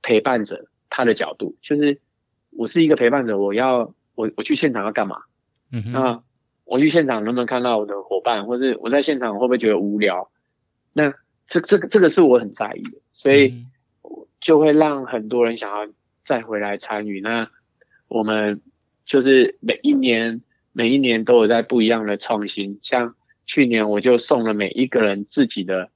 [0.00, 2.00] 陪伴者他的角度，就是
[2.50, 5.22] 我是一个陪伴者，我要我我去现场要干嘛？
[5.70, 6.22] 嗯哼，那
[6.64, 10.30] 我去现场能不能看到我的伙伴，或是我在现场会不会觉得无聊？
[10.92, 11.12] 那
[11.46, 13.66] 这这个这个是我很在意的，所以
[14.40, 17.20] 就会让很多人想要再回来参与。
[17.20, 17.50] 那
[18.08, 18.60] 我们。
[19.04, 22.78] 就是每一年，每一年都有在不一样的创新。
[22.82, 25.90] 像去年，我就送了每一个人自己的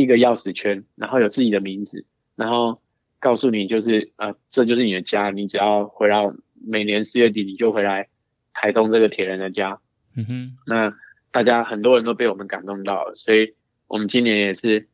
[0.00, 2.04] 一个钥匙圈，然后有自己的名字，
[2.36, 2.80] 然后
[3.18, 5.30] 告诉你，就是呃，这就是你的家。
[5.30, 8.08] 你只要回到每年四月底，你就回来
[8.52, 9.80] 台东这个铁人的家。
[10.16, 10.94] 嗯哼，那
[11.30, 13.54] 大家很多人都被我们感动到了，所以
[13.86, 14.88] 我们今年也是，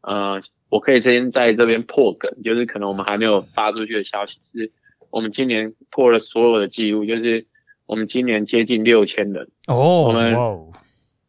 [0.00, 4.72] 呃，我可以先在这边破梗，就是可能我们还没有发出去的消息是。
[5.10, 7.46] 我们今年破了所有的记录，就是
[7.84, 9.74] 我们今年接近六千人哦。
[9.74, 10.34] Oh, 我们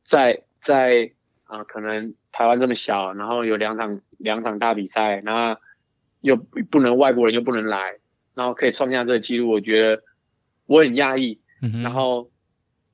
[0.06, 1.12] 在在
[1.44, 5.62] 啊，可能台湾这么小，然后有两场两场大比赛，然后
[6.20, 8.00] 又不能外国人又不能来，
[8.36, 10.04] 然后可以创下这个记录，我觉得
[10.66, 11.40] 我很讶异。
[11.62, 11.84] Mm hmm.
[11.84, 12.30] 然后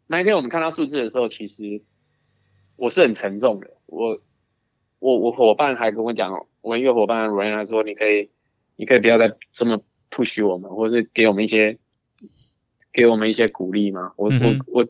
[0.05, 1.81] 那一天我们看到数字的时候，其实
[2.75, 3.71] 我是很沉重的。
[3.87, 4.21] 我
[4.99, 8.29] 我我伙伴还跟我讲，我一个伙伴 Ryan 他说：“你可以，
[8.75, 11.77] 你可以不要再这么。” push 我们，或者是给我们一些，
[12.91, 14.11] 给我们一些鼓励嘛。
[14.17, 14.87] 我我我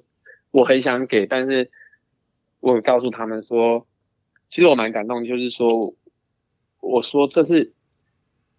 [0.52, 1.70] 我很想给，但是
[2.62, 3.86] 我告诉他们说，
[4.50, 5.94] 其实我蛮感动，就是说，
[6.82, 7.72] 我说这是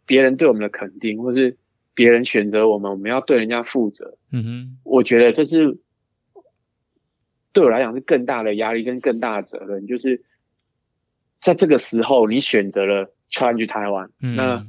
[0.06, 1.56] 别人对我们的肯定，或是
[1.94, 4.16] 别人选择我们，我们要对人家负责。
[4.30, 5.78] 嗯哼，我觉得这是
[7.52, 10.22] 对我来讲是更大的压力跟更大的责任，就是
[11.40, 14.66] 在这个时候你选择了 challenge 台湾，嗯、那。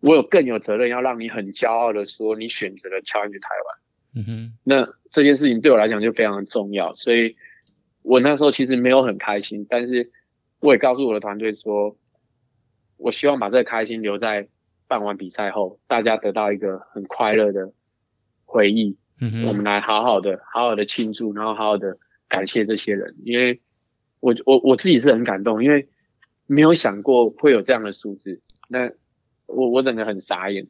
[0.00, 3.78] 我有更有责任要让你很骄傲的说，你选择了 challenge 台湾。
[4.16, 7.34] 嗯哼，那这件事情对我来讲就非常的重要，所以
[8.02, 10.12] 我那时候其实没有很开心，但是
[10.64, 11.94] 我也告诉我的团队说，
[12.96, 14.48] 我希望把这个开心留在
[14.88, 17.70] 办完比赛后，大家得到一个很快乐的
[18.46, 18.96] 回忆。
[19.20, 21.98] 嗯哼，我们来好好的、好好的庆祝，然后好好的
[22.28, 23.60] 感谢这些人，因为
[24.20, 25.86] 我我我自己是很感动，因为
[26.46, 28.40] 没有想过会有这样的数字。
[28.70, 28.90] 那
[29.44, 30.66] 我我整个很傻眼，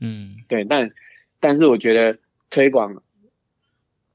[0.00, 0.90] 嗯，对，但
[1.38, 2.18] 但是我觉得
[2.50, 3.00] 推广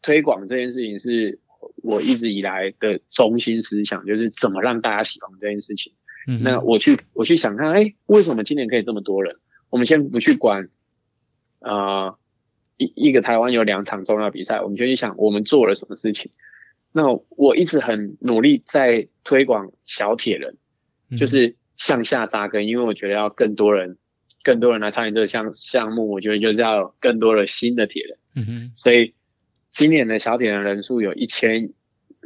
[0.01, 1.39] 推广这件事情是
[1.83, 5.93] 我一直以来的中心思想，就是怎么让大家喜欢这件事情。
[6.27, 9.35] 嗯，那我去我去想看，哎，为什么今年可以这么多人？
[9.69, 10.69] 我们先不去管，
[11.59, 12.17] 呃，
[12.77, 16.31] 一一个台湾有两场重要比赛，我们就去想我们做了什么事情。
[16.91, 20.57] 那我一直很努力在推广小铁人，
[21.17, 23.97] 就是向下扎根，因为我觉得要更多人。
[24.43, 28.17] 更多人来参与这个项项目，我觉得就是要有更多的新的铁人。
[28.33, 29.13] 嗯哼，所以
[29.71, 31.71] 今年的小铁人人数有一千，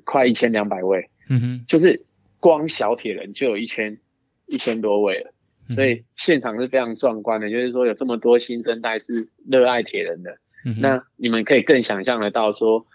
[0.04, 1.10] 快一千两百位。
[1.30, 2.04] 嗯哼，就是
[2.40, 3.98] 光小铁人就有一千
[4.46, 5.34] 一千多位了，
[5.70, 7.50] 所以现场是非常壮观的。
[7.50, 12.86] 就是说有这么多新生代是热爱铁人的，嗯，那你们可以更想象得到说，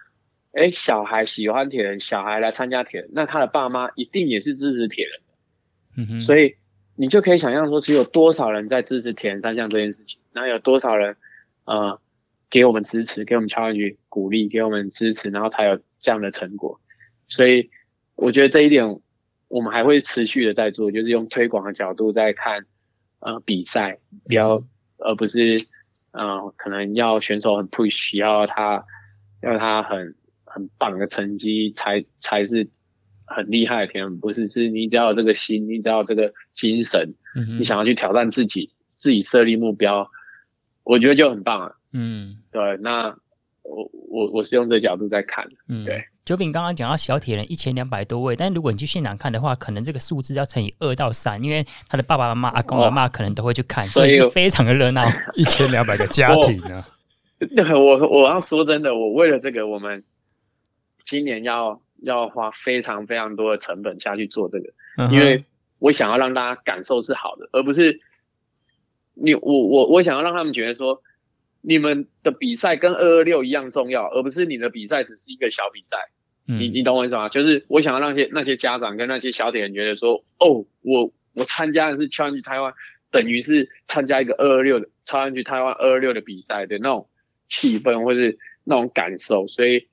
[0.53, 6.03] 哎，小孩喜欢铁人，小孩来参加铁人，那他的爸妈一定也是支持铁人的。
[6.03, 6.57] 嗯哼，所以。
[6.97, 11.17] 你就可以想象说，其实有多少人在支持铁人三项这件事情，然后有多少人，
[11.65, 11.99] 呃，
[12.51, 16.81] 给我们支持，给我们敲一句鼓励，给我们支持，然后才有这样的成果。
[17.29, 17.71] 所以
[18.17, 19.01] 我觉得这一点
[19.49, 22.67] 我们还会持续的在做，就是用推广的角度在看
[23.21, 24.63] 呃比赛，比较
[24.99, 25.59] 而不是
[26.11, 28.85] 呃可能要选手很 push，要他
[29.43, 32.69] 要他很很棒的成绩才才是
[33.25, 40.11] 很厉害的天，不是，是你只要有这个心，你只要有这个精神，嗯，你想要去挑战自己，自己设立目标，
[40.83, 41.77] 我觉得就很棒了。
[41.93, 43.09] 嗯，对，那
[43.63, 46.05] 我我我是用这个角度在看，嗯，对。
[46.25, 55.03] 九饼刚刚讲到小铁人一千两百多位，但如果你去现场看的话，可能这个数字要乘以二到三，因为他的爸爸妈妈、阿公阿嬷可能都会去看，所以是非常的热闹，
[55.35, 56.85] 一千两百个家庭呢。
[57.75, 60.05] 我 我我要说真的，我为了这个，我们
[61.03, 65.45] 今年要要花非常非常多的成本下去做这个，嗯、因为
[65.81, 67.99] 我想要让大家感受是好的，而不是
[69.15, 71.03] 你我我我想要让他们觉得说。
[71.61, 75.97] 你们的比赛跟二二六一样重要，而不是你的比赛只是一个小比赛。
[76.47, 77.29] 嗯、你你懂我意思吗？
[77.29, 82.73] 就是我想要让那些那些家长跟那些小铁人觉得说，哦，我我参加的是 Challenge Taiwan，
[83.11, 87.09] 等于是参加一个二二六的 Challenge Taiwan 二二六的比赛的那种
[87.49, 89.47] 气氛或是那种感受。
[89.47, 89.87] 所以，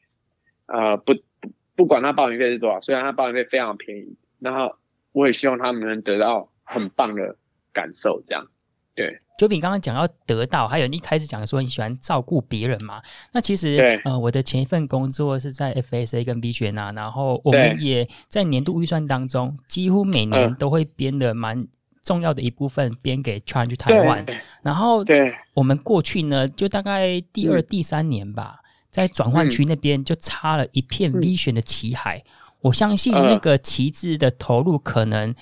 [0.66, 4.78] 呃，不不不管他报名费是多少，虽然他报名费非常便宜，然后
[5.12, 7.36] 我也希望他们能得到很棒的
[7.72, 8.48] 感受，这样。
[8.96, 13.00] 对，九饼刚刚讲要得到，还有你一开始讲说你喜欢照顾别人嘛？
[13.32, 21.68] 那其实，呃，我的前一份工作是在 FSA 跟 V 学啊，然后我们也在年度预算当中，几乎每年都会编的蛮
[22.02, 24.26] 重要的一部分编给 Challenge Taiwan。
[24.64, 32.24] 然后，对，我们过去呢，就大概第二、第三年吧，在转换区那边就插了一片 V 选的旗海。
[32.62, 35.36] 我相信那个旗帜的投入可能。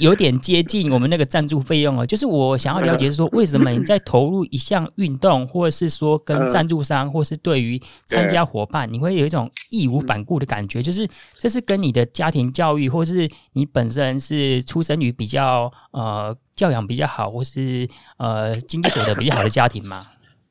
[0.00, 20.06] 有点接近我们那个赞助费用哦，就是我想要了解是说，为什么你在投入一项运动，或者是说跟赞助商，或是对于参加伙伴，你会有一种义无反顾的感觉，就是这是跟你的家庭教育，或是你本身是出生于比较呃教养比较好，或是呃经济所得比较好的家庭吗？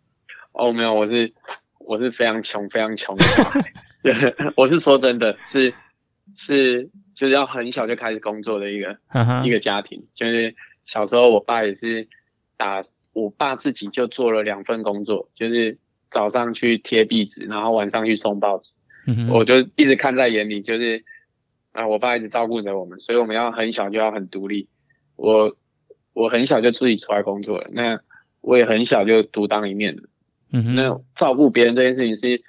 [0.54, 1.34] 哦，没有，我是
[1.80, 3.74] 我是非常穷，非常穷的小孩，
[4.58, 5.74] 我是说真的是
[6.36, 6.90] 是。
[7.18, 9.44] 就是要很小就开始工作的一个、uh.
[9.44, 10.54] 一个家庭，就是
[10.86, 12.08] 小时候我爸也是
[12.58, 15.80] 打，我爸自己就做了两份工作，就是
[16.12, 18.74] 早上去贴壁纸，然后晚上去送报纸。
[19.08, 19.34] Uh.
[19.34, 21.04] 我就一直看在眼里，就是
[21.72, 24.70] 啊，我爸一直照顾着我们，所以我们要很小就要很独立。
[25.16, 25.58] 我
[26.14, 28.00] 我很小就自己出来工作了，那
[28.42, 30.04] 我也很小就独当一面了。
[30.54, 32.44] 嗯哼，那照顾别人这件事情是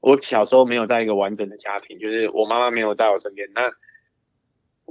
[0.00, 3.72] 我小时候没有在一个完整的家庭，就是我妈妈没有在我身边，那。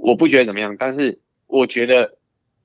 [0.02, 2.16] 我不觉得怎么样，但是我觉得，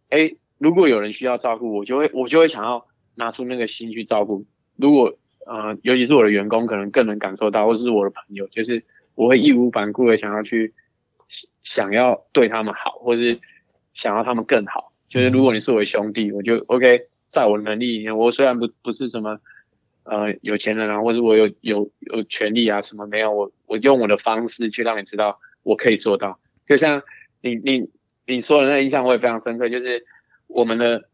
[0.09, 4.45] 哎，如果有人需要照顾，我就会我就会想要拿出那个心去照顾。
[4.77, 8.83] 如果呃，尤其是我的员工，可能更能感受到，或者是我的朋友，就是
[9.15, 10.73] 我会义无反顾的想要去
[11.61, 13.39] 想要对他们好，或是
[13.93, 14.93] 想要他们更好。
[15.09, 19.39] 就是如果你是我的兄弟，我就 OK，在我的能力里面，我虽然不不是什么
[20.03, 27.03] 呃有钱人啊，或者我有有有权利啊什么没有，我我用我的方式去让你知道我可以做到，就像。
[27.45, 27.89] 你你
[28.25, 30.03] 你说的那个印象我也非常深刻，就是
[30.47, 31.07] 我们的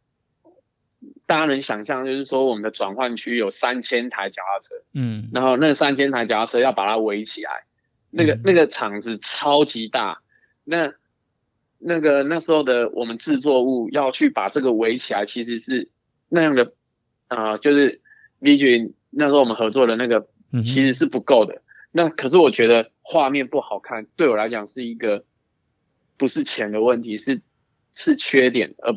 [1.26, 7.66] 大家能想象，就是说我们的转换区有三千台脚踏车，嗯，然后那三千台脚踏车要把它围起来，
[8.12, 10.22] 那个那个场子超级大，
[10.64, 10.94] 那
[11.80, 15.90] 那个那时候的我们制作物要去把这个围起来，其实是
[16.30, 16.72] 那样的
[17.28, 18.00] 啊、呃，就是
[18.40, 20.30] V 群那时候我们合作的那个
[20.64, 25.26] 其实是不够的，那可是我觉得画面不好看，对我来讲是一个。
[26.22, 27.42] 不是钱的问题，是
[27.96, 28.94] 是缺点，呃，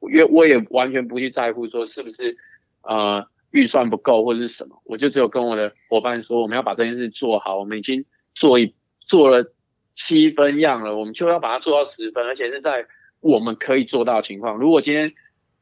[0.00, 2.38] 因为我也完全不去在乎说是不是
[2.80, 9.52] 呃预算不够或者是什么，我就只有跟我的伙伴说，我们要把这件事做好，我们已经做一做了
[9.94, 12.86] 七分样了，我们就要把它做到十分，而且是在
[13.20, 14.56] 我们可以做到的情况。
[14.56, 15.12] 如果今天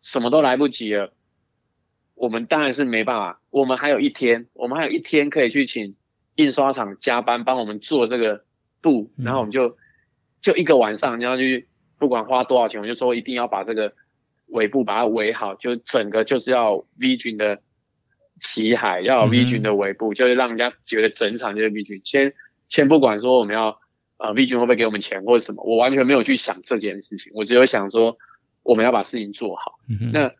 [0.00, 1.12] 什么都来不及了，
[2.14, 3.40] 我们当然是没办法。
[3.50, 5.96] 我们还有一天，我们还有一天可以去请
[6.36, 8.44] 印刷厂加班帮我们做这个
[8.80, 9.76] 布，然后我们就。
[10.40, 11.68] 就一个晚上，你要去
[11.98, 13.94] 不管花多少钱，我就说一定要把这个
[14.48, 17.60] 尾部把它围好，就整个就是要 V 群的
[18.40, 22.00] 旗海，要有 V 群的尾部，嗯、就是让人家觉得整场就是 V 群。
[22.04, 22.34] 先
[22.68, 23.80] 先不管说我们要
[24.18, 28.18] 呃 V 群会不会给我们钱或者什么，我完全没有去想这件事情，我只有想说
[28.62, 29.78] 我们要把事情做好。
[29.88, 30.32] 嗯、那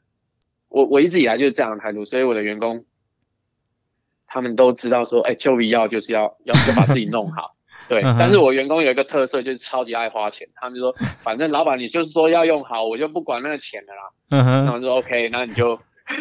[0.69, 2.85] 我我一直以来就是这样的态度，所以我的员工
[4.27, 7.56] 他们都知道说，哎、欸，就必要就是要要就把事情弄好。
[7.89, 10.49] 对，但是我员工有一个特色，就是超级爱花钱。
[10.55, 14.11] 他们就说， 反正老板你就是说要用好，我就不管那个钱了啦。
[14.31, 15.79] 嗯哼，然后说 OK，那你就，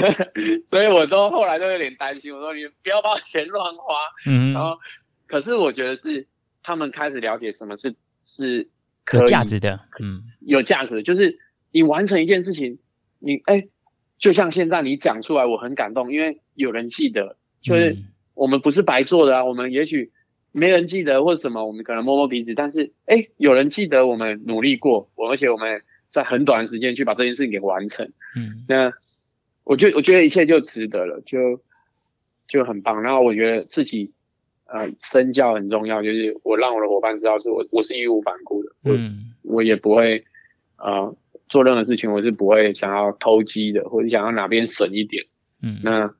[0.67, 3.95] 所以我都后来都有点担心，我说你不要把钱乱花。
[4.27, 4.77] 嗯，然后，
[5.27, 6.27] 可是我觉得是
[6.61, 8.69] 他们开始了解什么是是
[9.11, 11.39] 有价值的，嗯，有价值的，就是
[11.71, 12.79] 你完成一件事情，
[13.19, 13.69] 你哎、欸，
[14.17, 17.97] 就像现在你讲出来，我很感动，因为有人记得，就是
[18.33, 20.11] 我们不是白做的啊，我们也许
[20.55, 28.91] 没人记得或者什么，我们可能摸摸鼻子，但是哎、欸，有人记得我们努力过，我而且我们在很短的时间去把这件事情给完成，嗯，那
[29.63, 31.61] 我觉得我觉得一切就值得了，就
[32.47, 34.11] 就很棒，然后我觉得自己。
[34.67, 40.25] 呃，身教很重要，就是我让我的伙伴知道，是我我是义无反顾的，嗯，我也不会
[40.77, 41.15] 呃
[41.47, 45.23] 做任何事情，我是不会想要偷鸡的，或者想要哪边省一点，
[45.61, 46.11] 嗯，那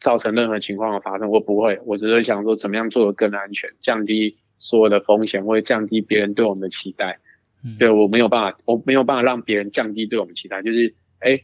[0.00, 7.18] 造成任何情况的发生，我不会，我只是想说怎么样做的更安全，降低所有的风险，或者降低别人对我们的期待，
[7.64, 11.40] 嗯，对，我没有办法，我没有办法让别人降低对我们期待，就是哎，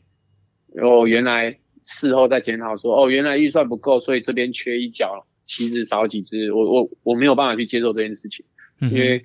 [0.82, 5.26] 哦，原来事后再检讨说，哦，原来预算不够，所以这边缺一角。
[5.53, 8.46] 旗子少几只，我我我没有办法去接受这件事情，
[8.80, 9.20] 嗯、因为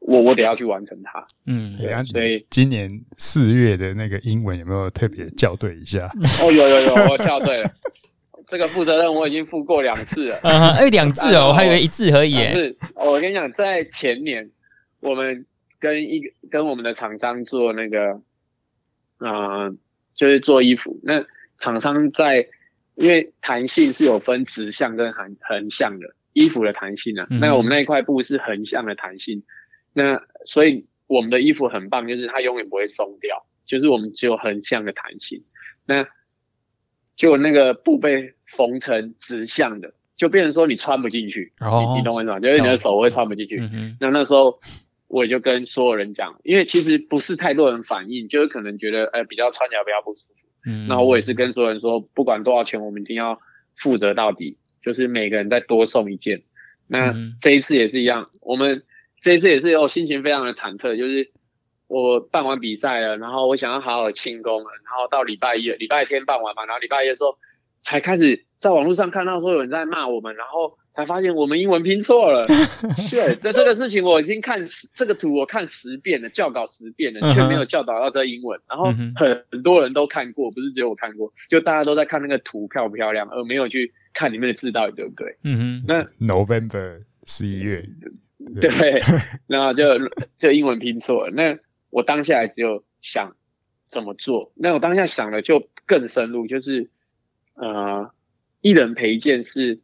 [0.00, 1.24] 我我得要去完成它。
[1.46, 6.10] 嗯，对啊，所以今年四月的那个英文有没有特别校对一下？
[6.42, 7.70] 哦，有有有，我校对了。
[8.52, 10.36] 这个负责任我已经付过两次了。
[10.44, 12.34] 啊，哎，两次哦，我还以为一次而已。
[12.34, 14.50] 是，我跟你讲，在前年，
[15.00, 15.46] 我们
[15.80, 18.20] 跟一个跟我们的厂商做那个，
[19.20, 19.78] 嗯，
[20.14, 21.00] 就是做衣服。
[21.02, 21.24] 那
[21.56, 22.46] 厂商在。
[22.94, 29.42] 因为弹性是有分直向跟横横向的衣服的弹性啊，嗯、那我们那一块布是横向的弹性，
[29.94, 35.42] 那所以我们的衣服很棒，就是它永远不会松掉，就是我们只有横向的弹性。
[35.86, 36.06] 那
[37.16, 42.40] 就那个布被缝成直向的，就变成说你穿不进去，哦、你你懂我意思吗？
[42.40, 43.60] 就是你的手会穿不进去。
[43.60, 44.58] 嗯、那那时候
[45.08, 50.48] 我也就跟所有人讲，因为其实不是太多人反应，就是可能觉得呃比较穿起来比较不舒服。
[50.64, 53.38] 嗯，然后我也是跟所有人说，不管多少钱，我们一定要
[53.76, 56.42] 负责到底，就是每个人再多送一件。
[56.86, 58.82] 那这一次也是一样，我们
[59.20, 61.30] 这一次也是有心情非常的忐忑，就是
[61.92, 67.36] 我办完比赛了，然后我想要好好庆功了，然后到礼拜一，礼拜天办完嘛，然后礼拜一的时候
[67.82, 70.78] 才开始在网络上看到说有人在骂我们，然后。
[70.94, 72.44] 才发现我们英文拼错了，
[73.00, 73.38] 是。
[73.42, 74.60] 那这个事情我已经看
[74.92, 78.60] 这个图，我看十遍了，教稿十遍了，却没有教导到这英文。
[78.68, 85.34] 然后很很多人都看过，不是只有我看过，就大家都在看那个图漂不漂亮，而没有去看里面的字到底对不对。
[85.44, 85.84] 嗯哼。
[85.88, 87.82] 那 November 十一月，
[88.60, 89.00] 对，
[89.46, 89.86] 然后就
[90.36, 91.32] 就英文拼错了。
[91.32, 91.58] 那
[91.92, 93.36] 我当下只有想
[93.86, 96.90] 怎么做，那我当下想的就更深入，就是
[97.54, 98.10] 呃，
[98.60, 99.78] 一人赔一件是。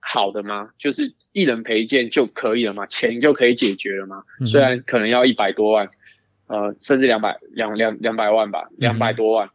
[0.00, 0.70] 好的吗？
[0.78, 2.86] 就是一人赔一件就可以了吗？
[2.86, 4.24] 钱就可以解决了吗？
[4.40, 5.90] 嗯、虽然可能要一百多万，
[6.46, 9.50] 呃，甚至两百两两两百万吧，两百多万，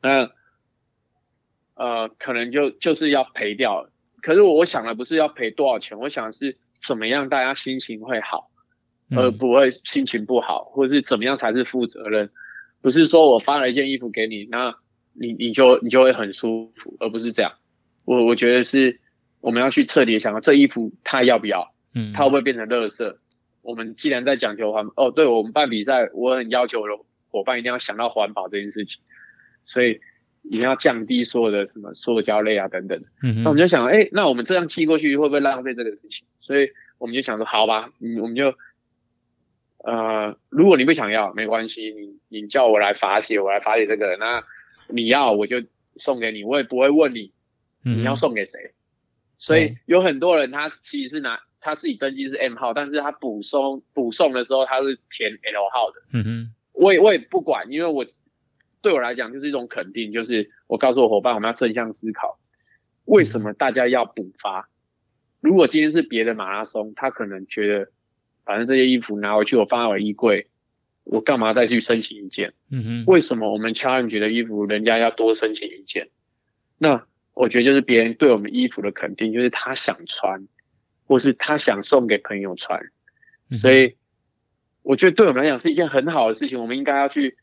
[0.00, 0.30] 那、嗯、
[1.74, 3.90] 呃，可能就就是要赔掉了。
[4.22, 8.48] 可是我我想的不是要赔多少钱，我想的是怎么样大家心情会好，
[9.10, 12.30] 而不会心情不好，或者是怎么样才是负责任？
[12.80, 14.74] 不是说我发了一件衣服给你，那
[15.12, 17.52] 你你就你就会很舒服，而不是这样。
[18.04, 19.00] 我我觉得是。
[19.40, 23.16] 我们要去彻底想到这衣服他要不要，嗯，他会不会变成垃圾？
[23.62, 26.94] 我们既然在讲求环保，哦，对，我们办比赛，我很要求的
[27.28, 29.00] 伙伴一定要想到环保这件事情，
[29.64, 30.00] 所以
[30.42, 33.00] 一定要降低所有的什么塑胶类啊等等。
[33.22, 36.26] 嗯，那我们就想，哎，那我们这样寄过去会不会浪费这个事情？
[36.40, 38.52] 所以我们就想说，好吧，嗯，我们就，
[39.86, 44.42] 呃，如果你不想要，没关系，你你叫我来罚写，我来罚写这个，那
[44.88, 45.62] 你要我就
[45.96, 47.32] 送给你，我也不会问你
[47.82, 48.72] 你要送给谁。
[49.38, 56.02] 所以有很多人，他其实是拿他自己登记是 M 号，但是他补送补送的时候，他是填 L 号的。
[56.12, 58.04] 嗯哼，我也我也不管，因为我
[58.82, 62.40] 对我来讲就是一种肯定，就是我告诉我伙伴，我们要正向思考，
[63.04, 64.68] 为什么大家要补发？
[65.40, 67.90] 如果今天是别的马拉松，他可能觉得，
[68.46, 70.46] 反正这些衣服拿回去，我放在我的衣柜，
[71.04, 72.54] 我干嘛再去申请一件？
[72.70, 76.08] 嗯哼，为什么我们 challenge 的衣服，人家要多申请一件？
[76.78, 77.04] 那？
[77.38, 80.48] 我觉得就是别人对我们衣服的肯定，就是他想穿，
[81.04, 82.80] 或是他想送给朋友穿，
[83.50, 83.96] 所以
[84.80, 86.58] 我觉得对我们来讲是一件很好的事情。
[86.58, 87.36] 我们应该要去，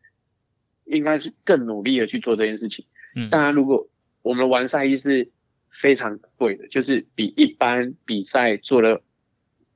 [0.86, 2.88] 应该是更努力的去做这件事情。
[3.16, 3.88] 嗯，当然，如果
[4.24, 5.30] 我们的完赛衣是
[5.70, 9.04] 非常贵的，就是比一般比赛做的，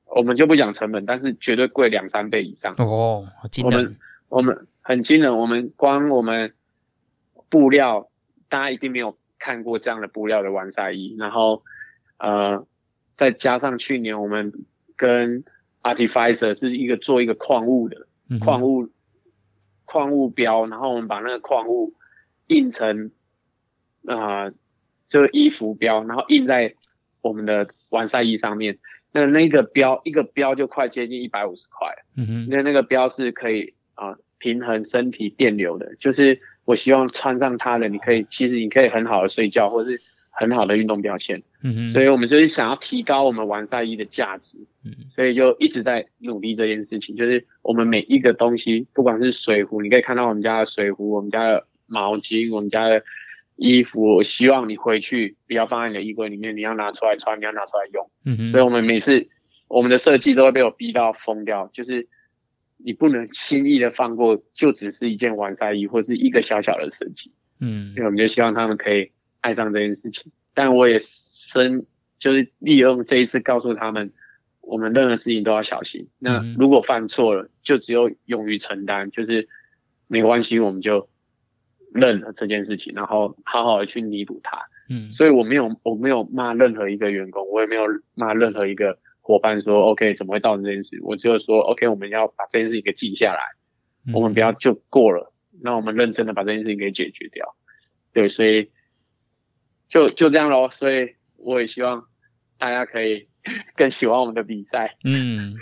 [0.08, 2.74] 我们就不讲成本，但是绝对贵两三倍以上。
[2.78, 3.78] 哦，好惊人！
[3.78, 3.96] 我们
[4.28, 6.54] 我们很惊人，我们光我们
[7.48, 8.10] 布料，
[8.48, 9.16] 大家一定没有。
[9.40, 11.62] 看过这样的布料的完赛衣，然后
[12.18, 12.66] 呃，
[13.14, 14.52] 再加上去年我们
[14.96, 15.44] 跟
[15.80, 18.08] Artificer 是一个做一个矿物的
[18.40, 18.90] 矿物
[19.84, 21.94] 矿物标，然后我们把那个矿物
[22.48, 23.12] 印成
[24.08, 24.52] 啊、呃，
[25.08, 26.74] 就是衣服标，然后印在
[27.20, 28.80] 我们的完赛衣上面。
[29.18, 40.00] 那那个标一个标就快接近一百五十块，嗯哼，那那个标是可以啊、呃、平衡身体电流的，就是我希望穿上它的，你可以其实你可以很好的睡觉，或是
[40.30, 53.02] 很好的运动表现，嗯哼，所以我们就是想要提高我们完赛衣的价值，嗯，所以就一直在努力这件事情，就是我们每一个东西，不管是水壶，你可以看到我们家的水壶，我们家的毛巾，我们家的。
[53.58, 58.08] 衣服，我希望你回去不要放在你的衣柜里面，你要拿出来穿，你要拿出来用。
[58.24, 58.46] 嗯哼。
[58.46, 59.28] 所以我们每次
[59.66, 62.06] 我们的设计都会被我逼到疯掉，就是
[62.76, 67.34] 你不能轻易的放过，就只是一件完赛衣或是一个小小的设计。
[67.58, 67.92] 嗯。
[67.94, 70.30] 所以我们就希望他们可以爱上这件事情。
[70.54, 71.84] 但我也深
[72.20, 74.12] 就是利用这一次告诉他们，
[74.60, 76.06] 我们任何事情都要小心。
[76.20, 79.48] 那如果犯错了，就只有勇于承担，就是
[80.06, 81.08] 没关系，我们就。
[81.94, 84.58] 认了这件事情，然后好好的去弥补它。
[84.90, 87.82] 嗯，所以我没有我没有骂任何一个员工，我也没有
[88.14, 90.98] 骂任何一个伙伴说 OK 怎么会造成这件事？
[91.02, 93.40] 我只有说 OK 我们要把这件事情给记下来，
[94.06, 95.32] 嗯、我们不要就过了，
[95.62, 97.54] 那我们认真的把这件事情给解决掉。
[98.12, 98.70] 对，所以
[99.88, 100.70] 就就这样咯。
[100.70, 102.04] 所以我也希望
[102.58, 103.28] 大家可以
[103.76, 104.96] 更喜欢我们的比赛。
[105.04, 105.54] 嗯，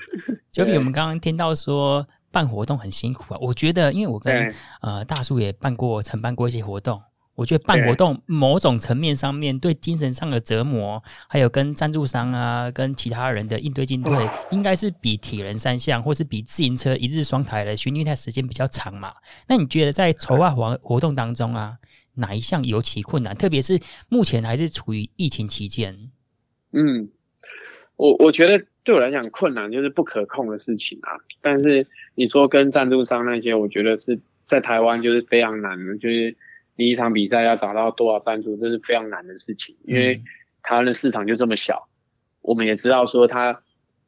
[0.53, 2.07] 就比我们刚刚听到说。
[2.37, 7.01] 办活动很辛苦啊，我觉得，因为我跟呃大叔也办过、承办过一些活动，
[7.35, 19.15] 我觉得办活动某种层面上面对精神上的折磨，还有跟赞助商啊、跟其他人的应对进退，应该是比铁人三项或是比自行车一日双台的训练的时间比较长嘛。
[19.49, 21.79] 那你觉得在筹划活活动当中啊，
[22.17, 23.35] 哪一项尤其困难？
[23.35, 23.81] 特别是
[24.11, 26.11] 目前还是处于疫情期间。
[26.73, 27.09] 嗯，
[27.97, 28.67] 我我觉得。
[28.87, 31.11] 对我来讲，困难就是不可控的事情啊。
[31.43, 31.85] 但是
[32.17, 36.35] 你说跟赞助商那些，我觉得是在台湾就是非常难的，就是
[36.75, 39.77] 你一场比赛要找到多少赞助，这是非常难的事情。
[39.85, 40.21] 因为
[40.65, 41.89] 台湾的市场就这么小，
[42.43, 43.63] 我们也知道说他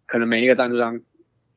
[0.07, 1.01] 可能每一个赞助商，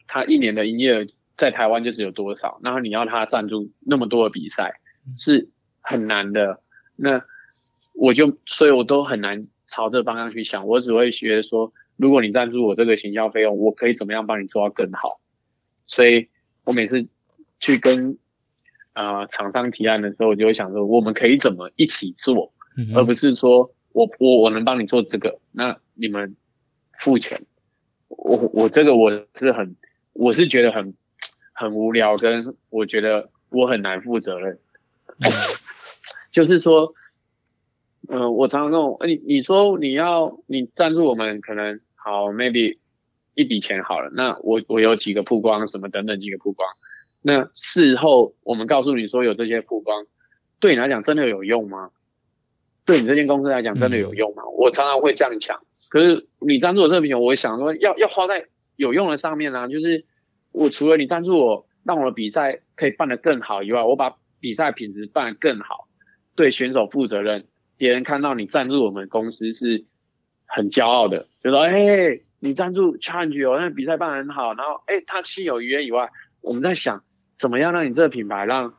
[0.07, 4.79] 他一年的营业额在台湾就只有多少，然后你要他赞助那么多的比赛
[5.17, 5.49] 是
[5.79, 6.61] 很难的。
[6.95, 7.23] 那
[7.93, 11.73] 我就所以，我都很难朝这个方向去想，我只会觉得说。
[11.97, 15.21] 如果你赞助我这个行销费用，我可以怎么样帮你做到更好？
[15.83, 16.29] 所以
[16.63, 17.07] 我每次
[17.59, 18.17] 去跟
[18.93, 22.53] 呃厂商提案的时候，我就会想说，我们可以怎么一起做，
[22.95, 26.35] 而不是说我我我能帮你做这个，那你们
[26.99, 27.41] 付钱。
[28.07, 29.75] 我我这个我是很
[30.13, 30.93] 我是觉得很
[31.53, 34.59] 很无聊，跟我觉得我很难负责任。
[36.31, 36.93] 就是说，
[38.07, 41.79] 嗯、呃，我常常那种，你你说你要你赞助我们，可能。
[42.03, 42.79] 好，maybe
[43.33, 44.09] 一笔钱好了。
[44.13, 46.67] 那我我有几个曝光，什么等等几个曝光。
[47.21, 50.05] 那事后我们告诉你说有这些曝光，
[50.59, 51.91] 对你来讲真的有用吗？
[52.85, 54.43] 对你这间公司来讲真的有用吗？
[54.43, 55.61] 嗯、我常常会这样讲。
[55.89, 59.67] 可是你赞助我这笔钱，我想说要要花在有用的上面啊。
[59.67, 60.05] 就是
[60.51, 65.87] 我除了你赞助我，让我的比赛可以办得更好以外，我把比赛品质办得更好，
[66.35, 67.45] 对选手负责任，
[67.77, 69.85] 别人看到你赞助我们公司是。
[70.53, 74.55] 很骄傲的，就说：“哎、欸，你赞助 change 哦，那比赛办很好。
[74.55, 76.09] 然后，哎、他心有余力以外，
[76.41, 77.03] 我们在想
[77.37, 78.73] 怎么样让你这个品牌让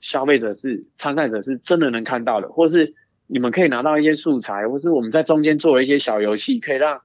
[0.00, 2.92] 消费者是参赛者是真的能看到的，或是
[3.28, 7.00] 你们可以拿到一些素材，或是我们在中间做了一些小游戏，可以让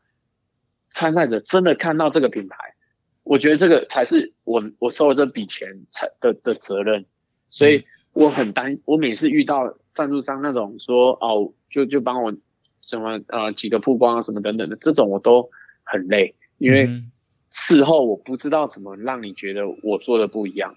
[0.89, 2.57] 参赛者真的看到这个品牌。
[3.21, 7.05] 我觉得这个才是我我收了这笔钱才的的责任。
[7.51, 12.33] 所以我很担，我每次遇到赞助商那种说哦，就就帮我。”
[12.87, 15.49] 什么呃几个曝光啊什么等等的这种我都
[15.87, 16.87] 很累，因为
[17.49, 20.75] 事后我不知道怎么让你觉得我做的不一样，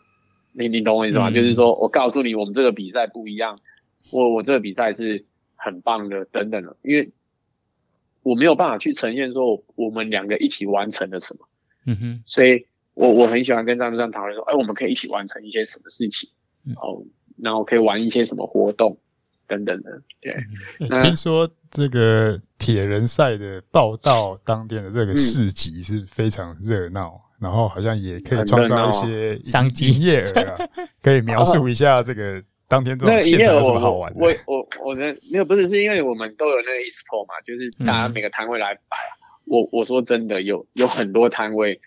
[0.53, 1.29] 你你懂我意思吗？
[1.31, 3.59] 嗯、就是说我告诉你我们这个比赛不一样，
[4.13, 5.25] 我我这个比赛是
[5.57, 7.11] 很棒的等等的，因为
[8.23, 11.49] 我没有办法去呈现说我，我们两个一起完成了什么，
[11.87, 16.31] 嗯哼，所以我我很喜欢跟赞助商讨论说，哎，我们可以一起完成一些什么事情，
[16.77, 17.05] 哦，
[17.37, 18.99] 然后可以玩一些什么活动。
[19.51, 20.33] 等等的，对。
[20.89, 30.57] 那、听说这个铁人赛的报道当天的这个市集是非常热闹，嗯、然后好像也可以创造一些商机营业额啊。
[31.03, 34.19] 可以描述一下这个当天这 种现场有什么好玩的？
[34.21, 38.97] 我我我的没有，不是是因为我们都有那个 expo 嘛，就是大家每个摊位来摆。
[39.47, 41.81] 嗯、我我说真的，有有很多摊位。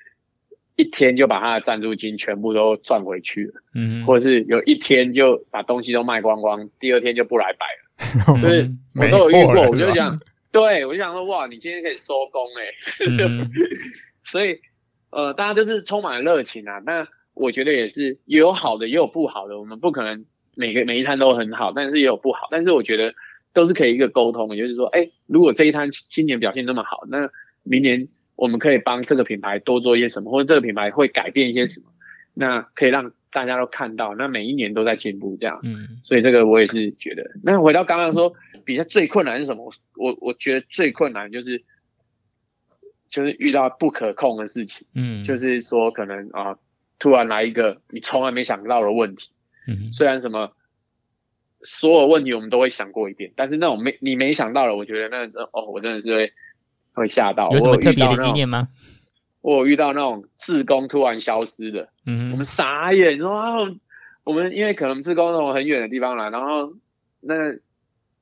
[0.76, 7.83] 一天就把他的赞助金全部都赚回去了，嗯，或者是有一天就把东西都卖光光，第二天就不来摆了，
[8.42, 10.20] 就是我都有遇过，我就想，
[10.52, 13.50] 对，我就想说，哇，你今天可以收工哎，嗯、
[14.24, 14.60] 所以
[15.10, 16.80] 呃，大家就是充满了热情啊。
[16.86, 20.26] 那我觉得也是，有好的也有不好的，我们不可能
[20.56, 22.48] 每个每一摊都很好，但是也有不好。
[22.52, 23.14] 但是我觉得
[23.54, 27.30] 都是可以一个沟通的，就是说，哎，如果这一摊今年表现那么好，那
[27.64, 31.88] 明年我们可以帮这个品牌多做一些什么，或者这个品牌会改变一些什么，
[32.34, 35.60] 那可以让大家都看到，那每一年都在进步，这样。
[35.64, 37.32] 嗯，所以这个我也是觉得。
[37.44, 39.72] 那回到刚刚说，比赛最困难是什么？
[39.96, 41.64] 我我觉得最困难就是，
[43.10, 44.88] 就是遇到不可控的事情。
[44.94, 46.58] 嗯，就是说可能啊，
[47.00, 49.32] 突然来一个你从来没想到的问题。
[49.68, 50.56] 嗯，虽然什么
[51.62, 56.34] 所有问题我们都会想过一遍，但是那种没你没想到的，我觉得那哦，我真的是会
[56.94, 57.50] 会吓到。
[57.52, 58.68] 有什么特别的经验吗？
[59.44, 63.58] 我有遇到那种志工突然消失的，嗯，我们傻眼，说啊
[64.24, 66.74] 我们因为可能志工从很远的地方来，然后
[67.20, 67.60] 那个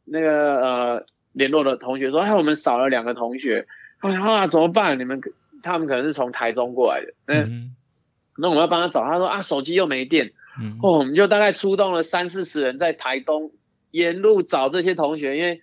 [0.03, 3.67] 那个呃联络的同学说，哎，我们少了两个同学，
[3.99, 4.97] 哎呀，怎么办？
[4.97, 5.22] 你们
[5.61, 7.76] 他们可能是从台中过来的，嗯，
[8.38, 10.34] 那我们要帮他找，他说啊，手机又没电。
[10.59, 13.51] 嗯、哦，我们就大概出动了三四十人在台东
[13.91, 15.61] 沿路找这些同学，因为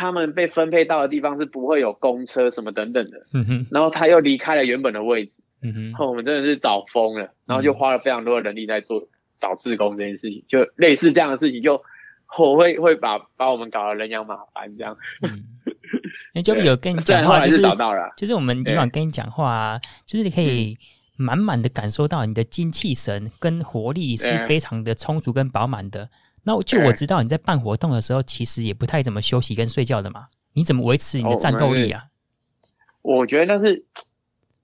[0.00, 3.26] 他们被分配到的地方是不会有公车什么等等的。
[3.34, 5.42] 嗯哼，然后他又离开了原本的位置。
[5.60, 9.06] 嗯哼，后、我们真的是找疯了，然后就花了非常多的人力在做
[9.38, 11.74] 找志工这件事情，就类似这样的事情，就
[12.38, 14.96] 我、哦、会会把把我们搞得人仰马翻这样。
[15.20, 15.44] 嗯，
[16.32, 20.78] 那就有跟你 讲话，就是找到了，就是我们以往跟你讲话啊，就是你可以。
[21.20, 26.08] 满满的感受到你的精气神跟活力是非常的充足跟饱满的。
[26.42, 30.26] 那就我知道你在办活动的时候，其实也不太怎么休息跟睡觉的嘛。
[30.52, 32.04] 你怎么维持你的战斗力啊？
[33.02, 33.84] 我觉得那是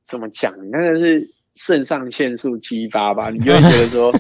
[0.05, 0.55] 怎么讲？
[0.71, 3.29] 那个是肾上腺素激发吧？
[3.35, 4.15] 你就会觉得说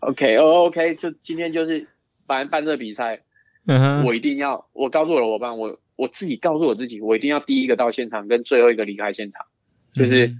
[0.00, 1.86] ，OK，哦，OK，就今天就是
[2.26, 3.22] 办办这个比赛，
[3.66, 9.46] 嗯我一定要，我告诉我的伙伴，我我自己告诉我自己，我一定要第一个到现场，跟最后一个离开现场，
[9.94, 10.34] 就是。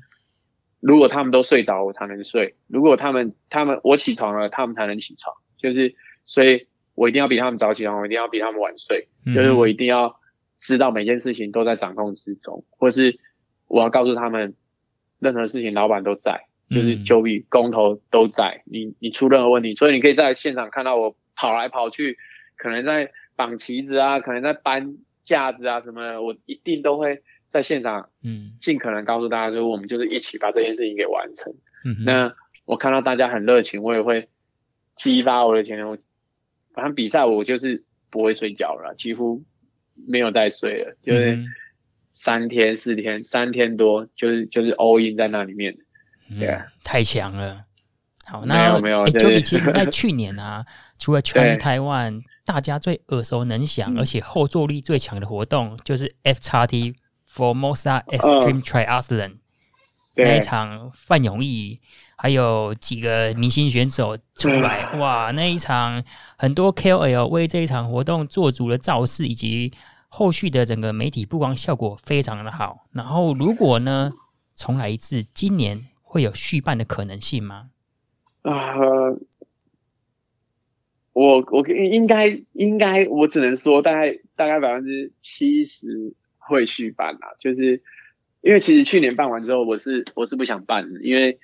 [0.81, 5.35] 如果他们都睡着，我才能睡；如果他们他们我起床了，他们才能起床。
[5.61, 5.93] 就是，
[6.29, 9.09] 所以我一定要比他们早起床，我一定要比他们晚睡。
[9.35, 10.21] 就是我一定要
[10.61, 13.19] 知道每件事情都在掌控之中，或是
[13.67, 14.55] 我要告诉他们，
[15.19, 18.63] 任何事情老板都在，就是九比工头都在。
[18.67, 22.19] 你你出任何问题，所以你可以在现场看到我跑来跑去，
[22.59, 27.23] 可能在绑旗子啊，可能在搬架子啊什么的，我一定都会。
[27.51, 31.51] 在现场，嗯，尽可能告诉大家，就是我们就是一起把这件事情给完成。
[31.83, 32.35] 嗯，那
[32.67, 34.29] 我看到大家很热情，我也会
[34.95, 35.99] 激发我的潜能。
[36.73, 39.43] 反正比赛我就是不会睡觉了，几乎
[40.07, 41.39] 没有再睡了，就是
[42.13, 45.77] 三天四天，三天多，就是就是 all in 在那里面。
[46.39, 47.65] 对啊，太强了。
[48.25, 49.07] 好，那没有没有。
[49.07, 50.67] Joby 其实在 去年啊，
[50.99, 56.95] 除了 Challenge Taiwan，大家最耳熟能详，而且后坐力最强的活动就是 F 叉 T。
[57.31, 59.39] Formosa Extreme Triathlon、uh,
[60.19, 61.81] 那一场，范永毅
[62.17, 65.31] 还有几个明星选手出来，哇！
[65.31, 66.03] 那一场
[66.37, 69.73] 很多 KOL 为这一场活动做足了造势，以及
[70.09, 72.87] 后续的整个媒体曝光效果非常的好。
[72.93, 74.13] 然后，如果呢
[74.57, 77.71] 重来一次，今年会有续办的可能性吗？
[78.43, 79.19] 啊、uh,，
[81.13, 86.15] 我我应该应该，我只能说大概大概百分之七十。
[86.51, 87.83] 会续办啊，就是
[88.41, 91.39] 因为其实去年办完之后，我是我是不想办的，因为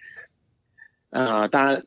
[1.11, 1.81] 呃，大家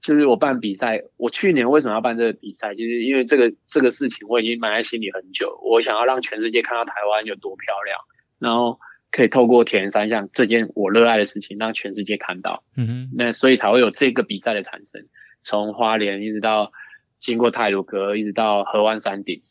[0.00, 2.74] 就是我办比赛，我去年为什么要办这个比赛？
[2.74, 7.98] 就是因为这个这个事情我已经埋在心里很久，我想要让全世界看到台湾有多漂亮，
[8.40, 8.80] 然后
[9.12, 12.64] 可以透过铁人三项这件我热爱的事情，让全世界看到。
[12.76, 15.06] 嗯哼，那所以才会有这个比赛的产生，
[15.42, 16.72] 从花莲一直到
[17.20, 19.42] 经过泰鲁阁，一直到河湾山顶。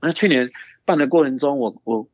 [0.00, 0.50] 那去年
[0.84, 2.08] 办的过程中，我我。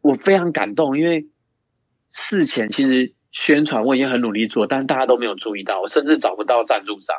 [0.00, 1.26] 我非常感动，因为
[2.10, 7.16] 事前其实宣传我已经很努力做，但大家都没有注意到，我甚至找不到赞助商，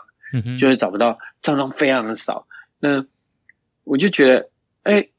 [0.58, 2.48] 就是找不到赞助商非常的少。
[2.80, 3.06] 那
[3.84, 4.50] 我就觉得，
[4.84, 5.12] 哎、欸，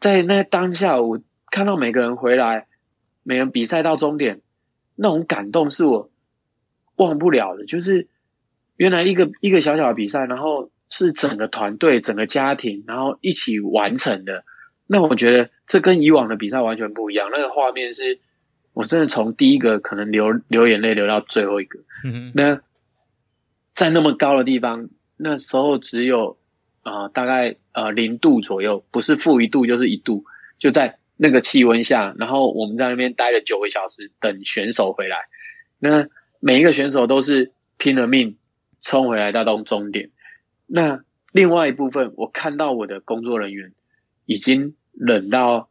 [0.00, 2.66] 在那当下，我看到每个人回来，
[3.22, 4.40] 每人比赛到终点，
[4.94, 6.10] 那种感动是我
[6.96, 7.64] 忘不了的。
[7.66, 8.08] 就是
[8.76, 14.44] 原来一个一个小小的比赛，然后是整个团队、整个家庭，然后一起完成的。
[14.88, 17.28] 那我觉得这跟以往的比赛完全不一样。
[17.32, 18.20] 那个画面是，
[18.72, 21.80] 我真的从第一个可能流流眼泪流到最后一个。
[22.04, 22.60] 嗯，那
[23.74, 26.38] 在那么高的地方，那时候只有
[26.82, 30.24] 啊、呃、大概呃零度左右，不是负一度就是一度，
[30.56, 35.16] 就在那个气温下，然后我们在那边待了九个小时等选手回来。
[35.80, 36.06] 那
[36.38, 38.38] 每一个选手都是拼了命
[38.80, 40.10] 冲回来到终终点。
[40.66, 41.00] 那
[41.32, 43.72] 另外一部分，我看到我的工作人员。
[44.26, 45.68] 已经冷到